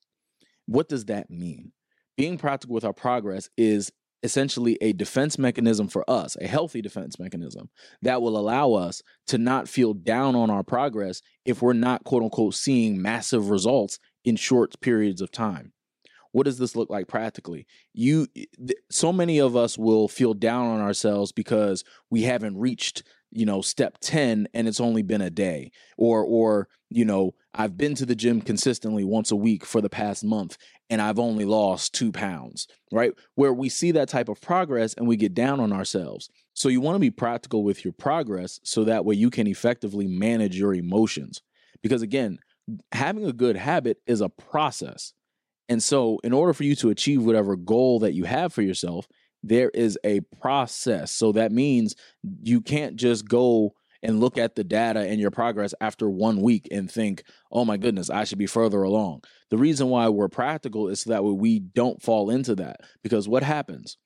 What 0.65 0.89
does 0.89 1.05
that 1.05 1.29
mean? 1.29 1.71
Being 2.17 2.37
practical 2.37 2.73
with 2.73 2.83
our 2.83 2.93
progress 2.93 3.49
is 3.57 3.91
essentially 4.23 4.77
a 4.81 4.93
defense 4.93 5.37
mechanism 5.37 5.87
for 5.87 6.09
us, 6.09 6.35
a 6.41 6.47
healthy 6.47 6.81
defense 6.81 7.19
mechanism 7.19 7.69
that 8.01 8.21
will 8.21 8.37
allow 8.37 8.73
us 8.73 9.01
to 9.27 9.37
not 9.37 9.69
feel 9.69 9.93
down 9.93 10.35
on 10.35 10.49
our 10.49 10.63
progress 10.63 11.21
if 11.45 11.61
we're 11.61 11.73
not, 11.73 12.03
quote 12.03 12.23
unquote, 12.23 12.55
seeing 12.55 13.01
massive 13.01 13.49
results 13.49 13.99
in 14.25 14.35
short 14.35 14.79
periods 14.81 15.21
of 15.21 15.31
time. 15.31 15.71
What 16.31 16.43
does 16.43 16.57
this 16.57 16.75
look 16.75 16.89
like 16.89 17.07
practically? 17.07 17.65
You 17.93 18.27
eh, 18.35 18.45
so 18.91 19.13
many 19.13 19.39
of 19.39 19.55
us 19.55 19.77
will 19.77 20.07
feel 20.07 20.33
down 20.33 20.67
on 20.67 20.81
ourselves 20.81 21.31
because 21.31 21.83
we 22.09 22.23
haven't 22.23 22.57
reached 22.57 23.03
you 23.31 23.45
know 23.45 23.61
step 23.61 23.97
10 23.99 24.47
and 24.53 24.67
it's 24.67 24.79
only 24.79 25.01
been 25.01 25.21
a 25.21 25.29
day 25.29 25.71
or 25.97 26.23
or 26.23 26.67
you 26.89 27.03
know 27.03 27.33
i've 27.53 27.77
been 27.77 27.93
to 27.95 28.05
the 28.05 28.15
gym 28.15 28.41
consistently 28.41 29.03
once 29.03 29.31
a 29.31 29.35
week 29.35 29.65
for 29.65 29.81
the 29.81 29.89
past 29.89 30.23
month 30.23 30.57
and 30.89 31.01
i've 31.01 31.19
only 31.19 31.45
lost 31.45 31.93
two 31.93 32.11
pounds 32.11 32.67
right? 32.91 33.13
Where 33.35 33.53
we 33.53 33.69
see 33.69 33.91
that 33.91 34.09
type 34.09 34.29
of 34.29 34.41
progress 34.41 34.93
and 34.93 35.07
we 35.07 35.17
get 35.17 35.33
down 35.33 35.59
on 35.59 35.73
ourselves. 35.73 36.29
So 36.53 36.69
you 36.69 36.81
want 36.81 36.95
to 36.95 36.99
be 36.99 37.11
practical 37.11 37.63
with 37.63 37.83
your 37.83 37.93
progress 37.93 38.59
so 38.63 38.83
that 38.83 39.05
way 39.05 39.15
you 39.15 39.29
can 39.29 39.47
effectively 39.47 40.07
manage 40.07 40.57
your 40.57 40.73
emotions. 40.73 41.41
Because 41.81 42.01
again 42.01 42.39
having 42.91 43.25
a 43.25 43.33
good 43.33 43.55
habit 43.55 43.97
is 44.07 44.21
a 44.21 44.29
process. 44.29 45.13
And 45.69 45.81
so 45.81 46.19
in 46.23 46.33
order 46.33 46.53
for 46.53 46.63
you 46.63 46.75
to 46.77 46.89
achieve 46.89 47.23
whatever 47.23 47.55
goal 47.55 47.99
that 47.99 48.13
you 48.13 48.25
have 48.25 48.53
for 48.53 48.61
yourself 48.61 49.07
there 49.43 49.69
is 49.69 49.99
a 50.03 50.19
process. 50.41 51.11
So 51.11 51.31
that 51.33 51.51
means 51.51 51.95
you 52.41 52.59
can't 52.59 52.95
just 52.95 53.27
go 53.27 53.75
and 54.03 54.19
look 54.19 54.37
at 54.37 54.55
the 54.55 54.63
data 54.63 54.99
and 54.99 55.19
your 55.19 55.31
progress 55.31 55.73
after 55.81 56.09
one 56.09 56.41
week 56.41 56.67
and 56.71 56.91
think, 56.91 57.23
oh 57.51 57.65
my 57.65 57.77
goodness, 57.77 58.09
I 58.09 58.23
should 58.23 58.37
be 58.37 58.45
further 58.45 58.83
along. 58.83 59.21
The 59.49 59.57
reason 59.57 59.89
why 59.89 60.09
we're 60.09 60.27
practical 60.27 60.87
is 60.87 61.01
so 61.01 61.11
that 61.11 61.23
we 61.23 61.59
don't 61.59 62.01
fall 62.01 62.29
into 62.29 62.55
that. 62.55 62.81
Because 63.03 63.27
what 63.27 63.43
happens? 63.43 63.97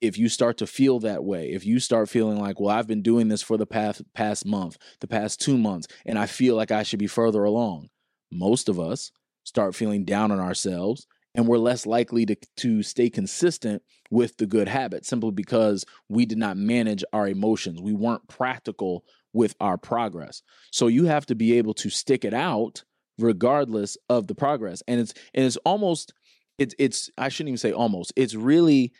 If 0.00 0.16
you 0.16 0.28
start 0.28 0.56
to 0.58 0.66
feel 0.66 0.98
that 1.00 1.24
way, 1.24 1.50
if 1.50 1.66
you 1.66 1.78
start 1.78 2.08
feeling 2.08 2.38
like, 2.38 2.58
well, 2.58 2.74
I've 2.74 2.86
been 2.86 3.02
doing 3.02 3.28
this 3.28 3.42
for 3.42 3.58
the 3.58 3.66
past 3.66 4.02
past 4.14 4.46
month, 4.46 4.78
the 5.00 5.06
past 5.06 5.40
two 5.40 5.58
months, 5.58 5.88
and 6.06 6.18
I 6.18 6.24
feel 6.24 6.56
like 6.56 6.70
I 6.70 6.84
should 6.84 6.98
be 6.98 7.06
further 7.06 7.44
along, 7.44 7.90
most 8.32 8.70
of 8.70 8.80
us 8.80 9.12
start 9.44 9.74
feeling 9.74 10.04
down 10.04 10.30
on 10.32 10.40
ourselves 10.40 11.06
and 11.34 11.46
we're 11.46 11.58
less 11.58 11.86
likely 11.86 12.26
to, 12.26 12.36
to 12.56 12.82
stay 12.82 13.08
consistent 13.08 13.82
with 14.10 14.36
the 14.36 14.46
good 14.46 14.68
habit 14.68 15.06
simply 15.06 15.30
because 15.30 15.84
we 16.08 16.26
did 16.26 16.38
not 16.38 16.56
manage 16.56 17.04
our 17.12 17.28
emotions. 17.28 17.80
We 17.80 17.92
weren't 17.92 18.28
practical 18.28 19.04
with 19.32 19.54
our 19.60 19.78
progress. 19.78 20.42
So 20.70 20.86
you 20.86 21.04
have 21.04 21.26
to 21.26 21.34
be 21.34 21.58
able 21.58 21.74
to 21.74 21.90
stick 21.90 22.24
it 22.24 22.34
out 22.34 22.84
regardless 23.18 23.96
of 24.08 24.26
the 24.26 24.34
progress. 24.34 24.82
And 24.88 25.00
it's 25.00 25.14
and 25.34 25.44
it's 25.44 25.56
almost 25.58 26.12
it's 26.58 26.74
it's 26.78 27.10
I 27.16 27.28
shouldn't 27.28 27.50
even 27.50 27.58
say 27.58 27.72
almost. 27.72 28.12
It's 28.16 28.34
really 28.34 28.92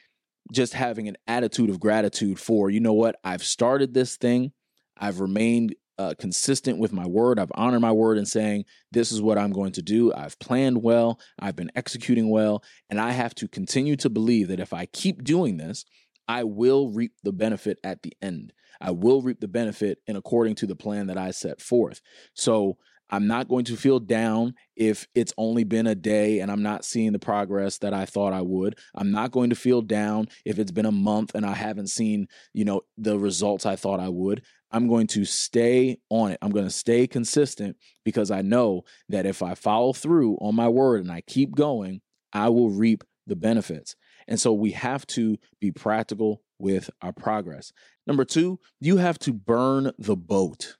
just 0.53 0.73
having 0.73 1.09
an 1.09 1.17
attitude 1.27 1.71
of 1.71 1.81
gratitude 1.81 2.39
for, 2.39 2.71
you 2.71 2.81
know 2.81 2.93
what, 2.93 3.17
I've 3.23 3.45
started 3.45 3.95
this 3.95 4.17
thing. 4.17 4.53
I've 4.99 5.21
remained 5.21 5.75
uh, 5.99 6.15
consistent 6.19 6.79
with 6.79 6.93
my 6.93 7.07
word. 7.07 7.39
I've 7.39 7.53
honored 7.55 7.83
my 7.83 7.93
word 7.93 8.19
in 8.19 8.25
saying, 8.25 8.65
this 8.91 9.13
is 9.13 9.21
what 9.21 9.39
I'm 9.39 9.53
going 9.53 9.73
to 9.73 9.83
do. 9.83 10.13
I've 10.15 10.39
planned 10.39 10.83
well. 10.83 11.21
I've 11.39 11.57
been 11.57 11.71
executing 11.77 12.31
well. 12.31 12.65
And 12.89 12.99
I 12.99 13.11
have 13.11 13.35
to 13.37 13.49
continue 13.49 13.97
to 13.97 14.09
believe 14.09 14.49
that 14.49 14.61
if 14.61 14.73
I 14.73 14.87
keep 14.87 15.23
doing 15.23 15.59
this, 15.59 15.85
I 16.31 16.45
will 16.45 16.91
reap 16.91 17.15
the 17.25 17.33
benefit 17.33 17.81
at 17.83 18.05
the 18.05 18.13
end. 18.23 18.53
I 18.81 18.93
will 18.93 19.21
reap 19.21 19.41
the 19.41 19.49
benefit 19.49 19.99
in 20.07 20.15
according 20.15 20.55
to 20.57 20.67
the 20.69 20.77
plan 20.77 21.09
that 21.09 21.19
I 21.19 21.33
set 21.33 21.61
forth. 21.61 22.01
So 22.35 22.79
I'm 23.11 23.27
not 23.27 23.49
going 23.49 23.65
to 23.65 23.77
feel 23.77 23.99
down 23.99 24.55
if 24.77 25.09
it's 25.13 25.35
only 25.37 25.65
been 25.65 25.89
a 25.89 25.97
day 25.97 26.39
and 26.39 26.49
I'm 26.49 26.63
not 26.63 26.85
seeing 26.85 27.11
the 27.11 27.19
progress 27.19 27.79
that 27.79 27.93
I 27.93 28.05
thought 28.05 28.33
I 28.33 28.43
would. 28.43 28.79
I'm 28.95 29.11
not 29.11 29.33
going 29.33 29.51
to 29.51 29.57
feel 29.57 29.83
down 29.83 30.29
if 30.45 30.61
it's 30.61 30.71
been 30.71 30.87
a 30.87 30.93
month 30.93 31.35
and 31.35 31.45
I 31.45 31.55
haven't 31.55 31.89
seen, 31.89 32.29
you 32.53 32.65
know, 32.65 32.83
the 32.97 33.19
results 33.19 33.67
I 33.67 33.75
thought 33.75 33.99
I 33.99 34.09
would. 34.09 34.45
I'm 34.71 34.87
going 34.87 35.09
to 35.09 35.25
stay 35.25 35.99
on 36.11 36.31
it. 36.31 36.39
I'm 36.43 36.53
going 36.53 36.65
to 36.65 36.71
stay 36.71 37.09
consistent 37.09 37.77
because 38.05 38.31
I 38.31 38.43
know 38.43 38.85
that 39.09 39.27
if 39.27 39.43
I 39.43 39.57
follow 39.57 39.93
through 39.93 40.37
on 40.37 40.55
my 40.55 40.69
word 40.69 41.03
and 41.03 41.11
I 41.11 41.23
keep 41.23 41.57
going, 41.57 42.03
I 42.33 42.51
will 42.51 42.71
reap 42.71 43.03
the 43.27 43.35
benefits. 43.35 43.97
And 44.31 44.41
so 44.41 44.53
we 44.53 44.71
have 44.71 45.07
to 45.09 45.37
be 45.61 45.73
practical 45.73 46.43
with 46.59 46.89
our 47.03 47.13
progress. 47.13 47.73
Number 48.07 48.25
two, 48.25 48.61
you 48.81 48.99
have 48.99 49.19
to 49.21 49.33
burn 49.33 49.91
the 49.99 50.17
boat. 50.17 50.77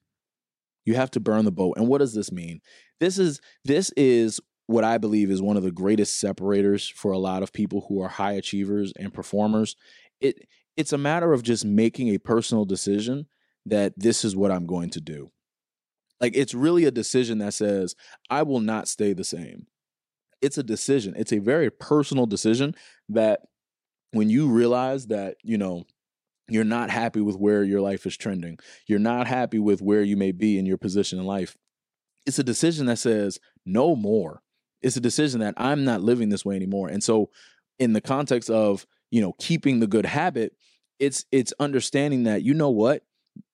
You 0.87 0.95
have 0.95 1.11
to 1.13 1.21
burn 1.21 1.45
the 1.45 1.53
boat. 1.53 1.77
And 1.77 1.89
what 1.89 1.99
does 1.99 2.15
this 2.15 2.31
mean? 2.31 2.61
This 3.01 3.19
is 3.19 3.41
this 3.65 3.91
is 3.97 4.41
what 4.67 4.85
I 4.85 4.99
believe 4.99 5.31
is 5.31 5.43
one 5.43 5.57
of 5.57 5.65
the 5.65 5.73
greatest 5.73 6.21
separators 6.21 6.89
for 6.89 7.11
a 7.11 7.19
lot 7.19 7.43
of 7.43 7.53
people 7.53 7.87
who 7.89 8.01
are 8.01 8.09
high 8.09 8.33
achievers 8.33 8.93
and 8.97 9.13
performers. 9.13 9.75
It 10.21 10.47
it's 10.77 10.93
a 10.93 10.99
matter 10.99 11.33
of 11.33 11.43
just 11.43 11.65
making 11.65 12.09
a 12.09 12.19
personal 12.19 12.65
decision 12.65 13.27
that 13.67 13.93
this 13.97 14.25
is 14.25 14.37
what 14.37 14.53
I'm 14.53 14.67
going 14.67 14.91
to 14.91 15.01
do. 15.01 15.31
Like 16.21 16.37
it's 16.37 16.55
really 16.55 16.85
a 16.85 16.91
decision 16.93 17.39
that 17.39 17.55
says, 17.55 17.97
I 18.31 18.45
will 18.45 18.61
not 18.61 18.87
stay 18.87 19.13
the 19.13 19.25
same. 19.25 19.67
It's 20.41 20.59
a 20.59 20.63
decision. 20.63 21.15
It's 21.17 21.33
a 21.33 21.39
very 21.39 21.71
personal 21.71 22.27
decision 22.27 22.75
that 23.09 23.41
when 24.13 24.31
you 24.31 24.49
realize 24.49 25.07
that, 25.09 25.37
you 25.43 25.59
know, 25.59 25.85
you're 26.49 26.65
not 26.65 26.91
happy 26.91 27.21
with 27.21 27.37
where 27.37 27.63
your 27.63 27.81
life 27.81 28.07
is 28.07 28.17
trending, 28.17 28.59
you're 28.87 28.99
not 28.99 29.27
happy 29.27 29.59
with 29.59 29.81
where 29.81 30.03
you 30.03 30.17
may 30.17 30.33
be 30.33 30.59
in 30.59 30.67
your 30.67 30.79
position 30.79 31.19
in 31.19 31.25
life, 31.25 31.57
it's 32.27 32.39
a 32.39 32.45
decision 32.45 32.87
that 32.87 32.99
says, 32.99 33.39
no 33.65 33.95
more. 33.95 34.43
It's 34.83 34.97
a 34.97 35.01
decision 35.01 35.41
that 35.41 35.55
I'm 35.57 35.85
not 35.85 36.03
living 36.03 36.29
this 36.29 36.45
way 36.45 36.57
anymore. 36.57 36.89
And 36.89 37.03
so, 37.03 37.31
in 37.79 37.93
the 37.93 38.01
context 38.01 38.51
of, 38.51 38.87
you 39.11 39.21
know, 39.21 39.35
keeping 39.39 39.81
the 39.81 39.87
good 39.87 40.07
habit, 40.07 40.55
it's 40.99 41.25
it's 41.33 41.53
understanding 41.59 42.25
that 42.25 42.43
you 42.43 42.55
know 42.55 42.71
what 42.71 43.03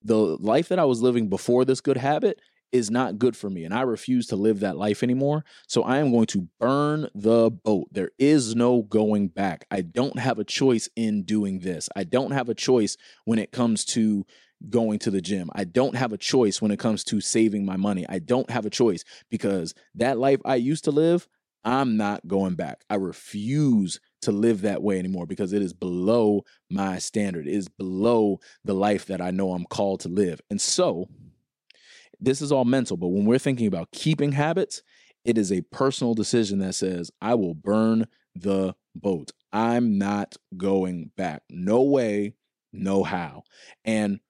the 0.02 0.16
life 0.16 0.68
that 0.68 0.78
I 0.78 0.84
was 0.84 1.02
living 1.02 1.28
before 1.28 1.64
this 1.64 1.80
good 1.80 1.96
habit 1.96 2.40
is 2.76 2.90
not 2.90 3.18
good 3.18 3.36
for 3.36 3.50
me 3.50 3.64
and 3.64 3.74
I 3.74 3.82
refuse 3.82 4.26
to 4.28 4.36
live 4.36 4.60
that 4.60 4.76
life 4.76 5.02
anymore. 5.02 5.44
So 5.66 5.82
I 5.82 5.98
am 5.98 6.12
going 6.12 6.26
to 6.26 6.48
burn 6.60 7.08
the 7.14 7.50
boat. 7.50 7.88
There 7.90 8.10
is 8.18 8.54
no 8.54 8.82
going 8.82 9.28
back. 9.28 9.66
I 9.70 9.80
don't 9.80 10.18
have 10.18 10.38
a 10.38 10.44
choice 10.44 10.88
in 10.96 11.24
doing 11.24 11.60
this. 11.60 11.88
I 11.96 12.04
don't 12.04 12.32
have 12.32 12.48
a 12.48 12.54
choice 12.54 12.96
when 13.24 13.38
it 13.38 13.52
comes 13.52 13.84
to 13.86 14.24
going 14.70 14.98
to 15.00 15.10
the 15.10 15.20
gym. 15.20 15.50
I 15.54 15.64
don't 15.64 15.96
have 15.96 16.12
a 16.12 16.18
choice 16.18 16.62
when 16.62 16.70
it 16.70 16.78
comes 16.78 17.04
to 17.04 17.20
saving 17.20 17.64
my 17.64 17.76
money. 17.76 18.06
I 18.08 18.18
don't 18.18 18.50
have 18.50 18.66
a 18.66 18.70
choice 18.70 19.04
because 19.30 19.74
that 19.94 20.18
life 20.18 20.40
I 20.44 20.56
used 20.56 20.84
to 20.84 20.90
live, 20.90 21.28
I'm 21.64 21.96
not 21.96 22.26
going 22.28 22.54
back. 22.54 22.82
I 22.88 22.94
refuse 22.94 24.00
to 24.22 24.32
live 24.32 24.62
that 24.62 24.82
way 24.82 24.98
anymore 24.98 25.26
because 25.26 25.52
it 25.52 25.62
is 25.62 25.72
below 25.72 26.42
my 26.70 26.98
standard. 26.98 27.46
It 27.46 27.54
is 27.54 27.68
below 27.68 28.38
the 28.64 28.74
life 28.74 29.06
that 29.06 29.20
I 29.20 29.30
know 29.32 29.52
I'm 29.52 29.66
called 29.66 30.00
to 30.00 30.08
live. 30.08 30.40
And 30.48 30.60
so, 30.60 31.08
this 32.20 32.40
is 32.40 32.52
all 32.52 32.64
mental, 32.64 32.96
but 32.96 33.08
when 33.08 33.24
we're 33.24 33.38
thinking 33.38 33.66
about 33.66 33.90
keeping 33.92 34.32
habits, 34.32 34.82
it 35.24 35.38
is 35.38 35.50
a 35.50 35.62
personal 35.62 36.14
decision 36.14 36.60
that 36.60 36.74
says, 36.74 37.10
I 37.20 37.34
will 37.34 37.54
burn 37.54 38.06
the 38.34 38.74
boat. 38.94 39.32
I'm 39.52 39.98
not 39.98 40.36
going 40.56 41.10
back. 41.16 41.42
No 41.50 41.82
way, 41.82 42.34
no 42.72 43.02
how. 43.02 43.42
And 43.84 44.20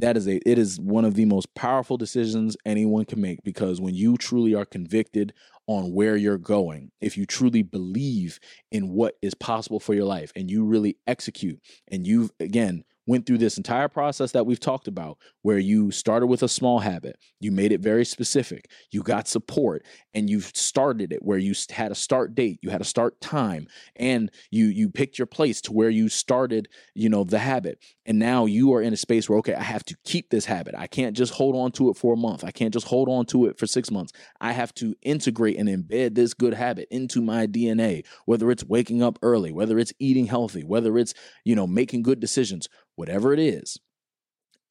that 0.00 0.16
is 0.16 0.26
a 0.26 0.40
it 0.48 0.58
is 0.58 0.78
one 0.80 1.04
of 1.04 1.14
the 1.14 1.24
most 1.24 1.54
powerful 1.54 1.96
decisions 1.96 2.56
anyone 2.64 3.04
can 3.04 3.20
make 3.20 3.42
because 3.44 3.80
when 3.80 3.94
you 3.94 4.16
truly 4.16 4.54
are 4.54 4.64
convicted 4.64 5.32
on 5.66 5.92
where 5.92 6.16
you're 6.16 6.38
going 6.38 6.90
if 7.00 7.16
you 7.16 7.24
truly 7.24 7.62
believe 7.62 8.38
in 8.72 8.90
what 8.90 9.14
is 9.22 9.34
possible 9.34 9.80
for 9.80 9.94
your 9.94 10.04
life 10.04 10.32
and 10.34 10.50
you 10.50 10.64
really 10.64 10.96
execute 11.06 11.60
and 11.88 12.06
you've 12.06 12.30
again 12.40 12.84
went 13.06 13.26
through 13.26 13.38
this 13.38 13.56
entire 13.56 13.88
process 13.88 14.32
that 14.32 14.46
we've 14.46 14.60
talked 14.60 14.88
about 14.88 15.18
where 15.42 15.58
you 15.58 15.90
started 15.90 16.26
with 16.26 16.42
a 16.42 16.48
small 16.48 16.78
habit, 16.78 17.18
you 17.40 17.52
made 17.52 17.72
it 17.72 17.80
very 17.80 18.04
specific, 18.04 18.70
you 18.90 19.02
got 19.02 19.28
support, 19.28 19.84
and 20.14 20.30
you 20.30 20.40
started 20.40 21.12
it 21.12 21.22
where 21.22 21.38
you 21.38 21.54
had 21.70 21.92
a 21.92 21.94
start 21.94 22.34
date, 22.34 22.58
you 22.62 22.70
had 22.70 22.80
a 22.80 22.84
start 22.84 23.20
time, 23.20 23.66
and 23.96 24.30
you 24.50 24.66
you 24.66 24.88
picked 24.88 25.18
your 25.18 25.26
place 25.26 25.60
to 25.60 25.72
where 25.72 25.90
you 25.90 26.08
started, 26.08 26.68
you 26.94 27.08
know, 27.08 27.24
the 27.24 27.38
habit. 27.38 27.78
And 28.06 28.18
now 28.18 28.46
you 28.46 28.72
are 28.74 28.82
in 28.82 28.92
a 28.92 28.96
space 28.96 29.28
where 29.28 29.38
okay, 29.38 29.54
I 29.54 29.62
have 29.62 29.84
to 29.86 29.96
keep 30.04 30.30
this 30.30 30.44
habit. 30.44 30.74
I 30.76 30.86
can't 30.86 31.16
just 31.16 31.32
hold 31.32 31.56
on 31.56 31.72
to 31.72 31.90
it 31.90 31.96
for 31.96 32.14
a 32.14 32.16
month. 32.16 32.44
I 32.44 32.50
can't 32.50 32.72
just 32.72 32.86
hold 32.86 33.08
on 33.08 33.26
to 33.26 33.46
it 33.46 33.58
for 33.58 33.66
6 33.66 33.90
months. 33.90 34.12
I 34.40 34.52
have 34.52 34.74
to 34.74 34.94
integrate 35.02 35.58
and 35.58 35.68
embed 35.68 36.14
this 36.14 36.34
good 36.34 36.54
habit 36.54 36.88
into 36.90 37.20
my 37.20 37.46
DNA, 37.46 38.04
whether 38.26 38.50
it's 38.50 38.64
waking 38.64 39.02
up 39.02 39.18
early, 39.22 39.52
whether 39.52 39.78
it's 39.78 39.92
eating 39.98 40.26
healthy, 40.26 40.64
whether 40.64 40.96
it's, 40.98 41.14
you 41.44 41.54
know, 41.54 41.66
making 41.66 42.02
good 42.02 42.20
decisions 42.20 42.68
whatever 42.96 43.32
it 43.32 43.38
is, 43.38 43.78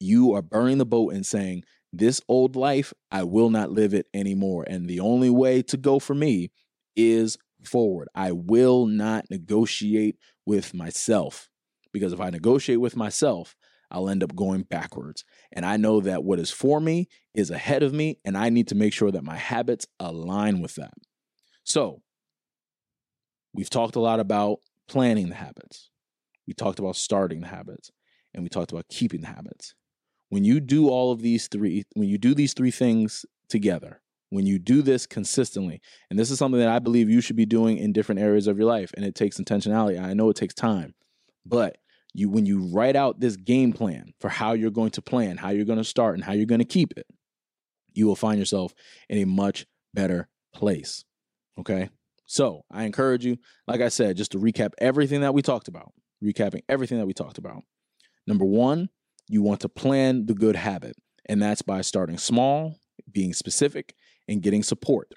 you 0.00 0.32
are 0.34 0.42
burning 0.42 0.78
the 0.78 0.86
boat 0.86 1.12
and 1.12 1.24
saying, 1.24 1.64
This 1.92 2.20
old 2.28 2.56
life, 2.56 2.92
I 3.10 3.22
will 3.22 3.50
not 3.50 3.70
live 3.70 3.94
it 3.94 4.06
anymore. 4.12 4.64
And 4.68 4.88
the 4.88 5.00
only 5.00 5.30
way 5.30 5.62
to 5.62 5.76
go 5.76 5.98
for 5.98 6.14
me 6.14 6.50
is 6.96 7.38
forward. 7.64 8.08
I 8.14 8.32
will 8.32 8.86
not 8.86 9.26
negotiate 9.30 10.16
with 10.46 10.74
myself. 10.74 11.48
because 11.92 12.12
if 12.12 12.20
I 12.20 12.28
negotiate 12.28 12.80
with 12.80 12.96
myself, 12.96 13.54
I'll 13.88 14.08
end 14.08 14.24
up 14.24 14.34
going 14.34 14.62
backwards. 14.62 15.24
And 15.52 15.64
I 15.64 15.76
know 15.76 16.00
that 16.00 16.24
what 16.24 16.40
is 16.40 16.50
for 16.50 16.80
me 16.80 17.06
is 17.34 17.50
ahead 17.50 17.84
of 17.84 17.92
me, 17.92 18.18
and 18.24 18.36
I 18.36 18.48
need 18.48 18.66
to 18.68 18.74
make 18.74 18.92
sure 18.92 19.12
that 19.12 19.22
my 19.22 19.36
habits 19.36 19.86
align 20.00 20.60
with 20.60 20.74
that. 20.74 20.94
So, 21.62 22.02
we've 23.52 23.70
talked 23.70 23.94
a 23.94 24.00
lot 24.00 24.18
about 24.18 24.58
planning 24.88 25.28
the 25.28 25.36
habits, 25.36 25.90
we 26.48 26.52
talked 26.52 26.80
about 26.80 26.96
starting 26.96 27.42
the 27.42 27.46
habits, 27.46 27.92
and 28.34 28.42
we 28.42 28.48
talked 28.48 28.72
about 28.72 28.88
keeping 28.88 29.20
the 29.20 29.28
habits. 29.28 29.74
When 30.28 30.44
you 30.44 30.60
do 30.60 30.88
all 30.88 31.12
of 31.12 31.22
these 31.22 31.48
three, 31.48 31.84
when 31.94 32.08
you 32.08 32.18
do 32.18 32.34
these 32.34 32.54
three 32.54 32.70
things 32.70 33.24
together, 33.48 34.00
when 34.30 34.46
you 34.46 34.58
do 34.58 34.82
this 34.82 35.06
consistently, 35.06 35.80
and 36.10 36.18
this 36.18 36.30
is 36.30 36.38
something 36.38 36.60
that 36.60 36.68
I 36.68 36.80
believe 36.80 37.08
you 37.08 37.20
should 37.20 37.36
be 37.36 37.46
doing 37.46 37.78
in 37.78 37.92
different 37.92 38.20
areas 38.20 38.46
of 38.46 38.58
your 38.58 38.66
life, 38.66 38.92
and 38.96 39.04
it 39.04 39.14
takes 39.14 39.38
intentionality. 39.38 40.02
I 40.02 40.14
know 40.14 40.30
it 40.30 40.36
takes 40.36 40.54
time, 40.54 40.94
but 41.46 41.78
you 42.12 42.28
when 42.28 42.46
you 42.46 42.60
write 42.60 42.96
out 42.96 43.20
this 43.20 43.36
game 43.36 43.72
plan 43.72 44.12
for 44.20 44.28
how 44.28 44.52
you're 44.52 44.70
going 44.70 44.90
to 44.92 45.02
plan, 45.02 45.36
how 45.36 45.50
you're 45.50 45.64
going 45.64 45.78
to 45.78 45.84
start, 45.84 46.14
and 46.14 46.24
how 46.24 46.32
you're 46.32 46.46
going 46.46 46.60
to 46.60 46.64
keep 46.64 46.94
it, 46.96 47.06
you 47.92 48.06
will 48.06 48.16
find 48.16 48.38
yourself 48.38 48.74
in 49.08 49.18
a 49.18 49.24
much 49.24 49.66
better 49.92 50.28
place. 50.52 51.04
Okay. 51.58 51.90
So 52.26 52.64
I 52.70 52.84
encourage 52.84 53.24
you, 53.24 53.36
like 53.68 53.80
I 53.80 53.88
said, 53.88 54.16
just 54.16 54.32
to 54.32 54.38
recap 54.38 54.72
everything 54.78 55.20
that 55.20 55.34
we 55.34 55.42
talked 55.42 55.68
about, 55.68 55.92
recapping 56.22 56.62
everything 56.68 56.98
that 56.98 57.06
we 57.06 57.12
talked 57.12 57.38
about. 57.38 57.62
Number 58.26 58.44
one, 58.44 58.88
you 59.28 59.42
want 59.42 59.60
to 59.60 59.68
plan 59.68 60.26
the 60.26 60.34
good 60.34 60.56
habit, 60.56 60.96
and 61.26 61.42
that's 61.42 61.62
by 61.62 61.80
starting 61.80 62.18
small, 62.18 62.76
being 63.10 63.32
specific, 63.32 63.94
and 64.28 64.42
getting 64.42 64.62
support. 64.62 65.12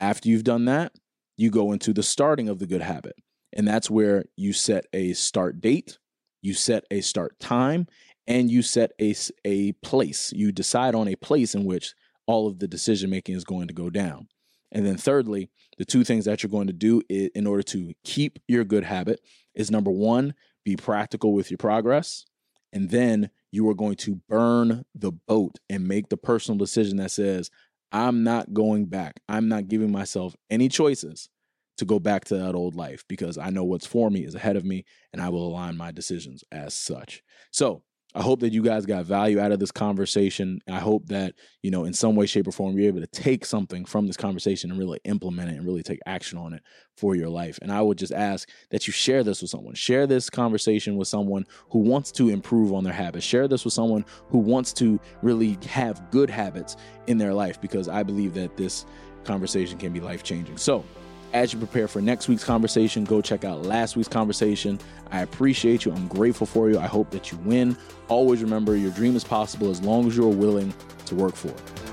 After 0.00 0.28
you've 0.28 0.44
done 0.44 0.64
that, 0.66 0.92
you 1.36 1.50
go 1.50 1.72
into 1.72 1.92
the 1.92 2.02
starting 2.02 2.48
of 2.48 2.58
the 2.58 2.66
good 2.66 2.82
habit. 2.82 3.14
And 3.52 3.68
that's 3.68 3.90
where 3.90 4.24
you 4.36 4.52
set 4.52 4.86
a 4.92 5.12
start 5.12 5.60
date, 5.60 5.98
you 6.40 6.54
set 6.54 6.84
a 6.90 7.00
start 7.00 7.38
time, 7.38 7.86
and 8.26 8.50
you 8.50 8.62
set 8.62 8.92
a, 9.00 9.14
a 9.44 9.72
place. 9.72 10.32
You 10.32 10.52
decide 10.52 10.94
on 10.94 11.08
a 11.08 11.16
place 11.16 11.54
in 11.54 11.64
which 11.64 11.94
all 12.26 12.46
of 12.46 12.58
the 12.58 12.68
decision 12.68 13.10
making 13.10 13.34
is 13.34 13.44
going 13.44 13.68
to 13.68 13.74
go 13.74 13.90
down. 13.90 14.28
And 14.70 14.86
then, 14.86 14.96
thirdly, 14.96 15.50
the 15.76 15.84
two 15.84 16.02
things 16.02 16.24
that 16.24 16.42
you're 16.42 16.50
going 16.50 16.68
to 16.68 16.72
do 16.72 17.02
in 17.08 17.46
order 17.46 17.62
to 17.64 17.92
keep 18.04 18.38
your 18.48 18.64
good 18.64 18.84
habit 18.84 19.20
is 19.54 19.70
number 19.70 19.90
one, 19.90 20.34
be 20.64 20.76
practical 20.76 21.32
with 21.32 21.50
your 21.50 21.58
progress. 21.58 22.24
And 22.72 22.90
then 22.90 23.30
you 23.50 23.68
are 23.68 23.74
going 23.74 23.96
to 23.96 24.20
burn 24.28 24.84
the 24.94 25.12
boat 25.12 25.58
and 25.68 25.86
make 25.86 26.08
the 26.08 26.16
personal 26.16 26.58
decision 26.58 26.96
that 26.96 27.10
says, 27.10 27.50
I'm 27.92 28.24
not 28.24 28.54
going 28.54 28.86
back. 28.86 29.20
I'm 29.28 29.48
not 29.48 29.68
giving 29.68 29.92
myself 29.92 30.34
any 30.48 30.68
choices 30.68 31.28
to 31.76 31.84
go 31.84 31.98
back 31.98 32.24
to 32.26 32.36
that 32.36 32.54
old 32.54 32.74
life 32.74 33.04
because 33.08 33.36
I 33.36 33.50
know 33.50 33.64
what's 33.64 33.86
for 33.86 34.10
me 34.10 34.24
is 34.24 34.34
ahead 34.34 34.56
of 34.56 34.64
me 34.64 34.84
and 35.12 35.20
I 35.20 35.28
will 35.28 35.46
align 35.46 35.76
my 35.76 35.90
decisions 35.90 36.44
as 36.50 36.74
such. 36.74 37.22
So, 37.50 37.82
I 38.14 38.22
hope 38.22 38.40
that 38.40 38.52
you 38.52 38.62
guys 38.62 38.84
got 38.84 39.06
value 39.06 39.40
out 39.40 39.52
of 39.52 39.58
this 39.58 39.70
conversation. 39.70 40.60
I 40.68 40.80
hope 40.80 41.06
that, 41.06 41.34
you 41.62 41.70
know, 41.70 41.84
in 41.84 41.94
some 41.94 42.14
way, 42.14 42.26
shape, 42.26 42.46
or 42.46 42.52
form, 42.52 42.76
you're 42.76 42.88
able 42.88 43.00
to 43.00 43.06
take 43.06 43.46
something 43.46 43.84
from 43.86 44.06
this 44.06 44.16
conversation 44.18 44.70
and 44.70 44.78
really 44.78 45.00
implement 45.04 45.50
it 45.50 45.56
and 45.56 45.66
really 45.66 45.82
take 45.82 46.00
action 46.04 46.36
on 46.36 46.52
it 46.52 46.62
for 46.94 47.14
your 47.14 47.30
life. 47.30 47.58
And 47.62 47.72
I 47.72 47.80
would 47.80 47.96
just 47.96 48.12
ask 48.12 48.48
that 48.70 48.86
you 48.86 48.92
share 48.92 49.24
this 49.24 49.40
with 49.40 49.50
someone. 49.50 49.74
Share 49.74 50.06
this 50.06 50.28
conversation 50.28 50.96
with 50.96 51.08
someone 51.08 51.46
who 51.70 51.78
wants 51.78 52.12
to 52.12 52.28
improve 52.28 52.74
on 52.74 52.84
their 52.84 52.92
habits. 52.92 53.24
Share 53.24 53.48
this 53.48 53.64
with 53.64 53.72
someone 53.72 54.04
who 54.28 54.38
wants 54.38 54.74
to 54.74 55.00
really 55.22 55.58
have 55.68 56.10
good 56.10 56.28
habits 56.28 56.76
in 57.06 57.16
their 57.16 57.32
life 57.32 57.60
because 57.60 57.88
I 57.88 58.02
believe 58.02 58.34
that 58.34 58.56
this 58.58 58.84
conversation 59.24 59.78
can 59.78 59.92
be 59.92 60.00
life 60.00 60.22
changing. 60.22 60.58
So, 60.58 60.84
as 61.32 61.52
you 61.52 61.58
prepare 61.58 61.88
for 61.88 62.00
next 62.00 62.28
week's 62.28 62.44
conversation, 62.44 63.04
go 63.04 63.20
check 63.20 63.44
out 63.44 63.62
last 63.62 63.96
week's 63.96 64.08
conversation. 64.08 64.78
I 65.10 65.22
appreciate 65.22 65.84
you. 65.84 65.92
I'm 65.92 66.08
grateful 66.08 66.46
for 66.46 66.70
you. 66.70 66.78
I 66.78 66.86
hope 66.86 67.10
that 67.10 67.32
you 67.32 67.38
win. 67.38 67.76
Always 68.08 68.42
remember 68.42 68.76
your 68.76 68.90
dream 68.92 69.16
is 69.16 69.24
possible 69.24 69.70
as 69.70 69.80
long 69.80 70.06
as 70.06 70.16
you're 70.16 70.28
willing 70.28 70.74
to 71.06 71.14
work 71.14 71.34
for 71.34 71.48
it. 71.48 71.91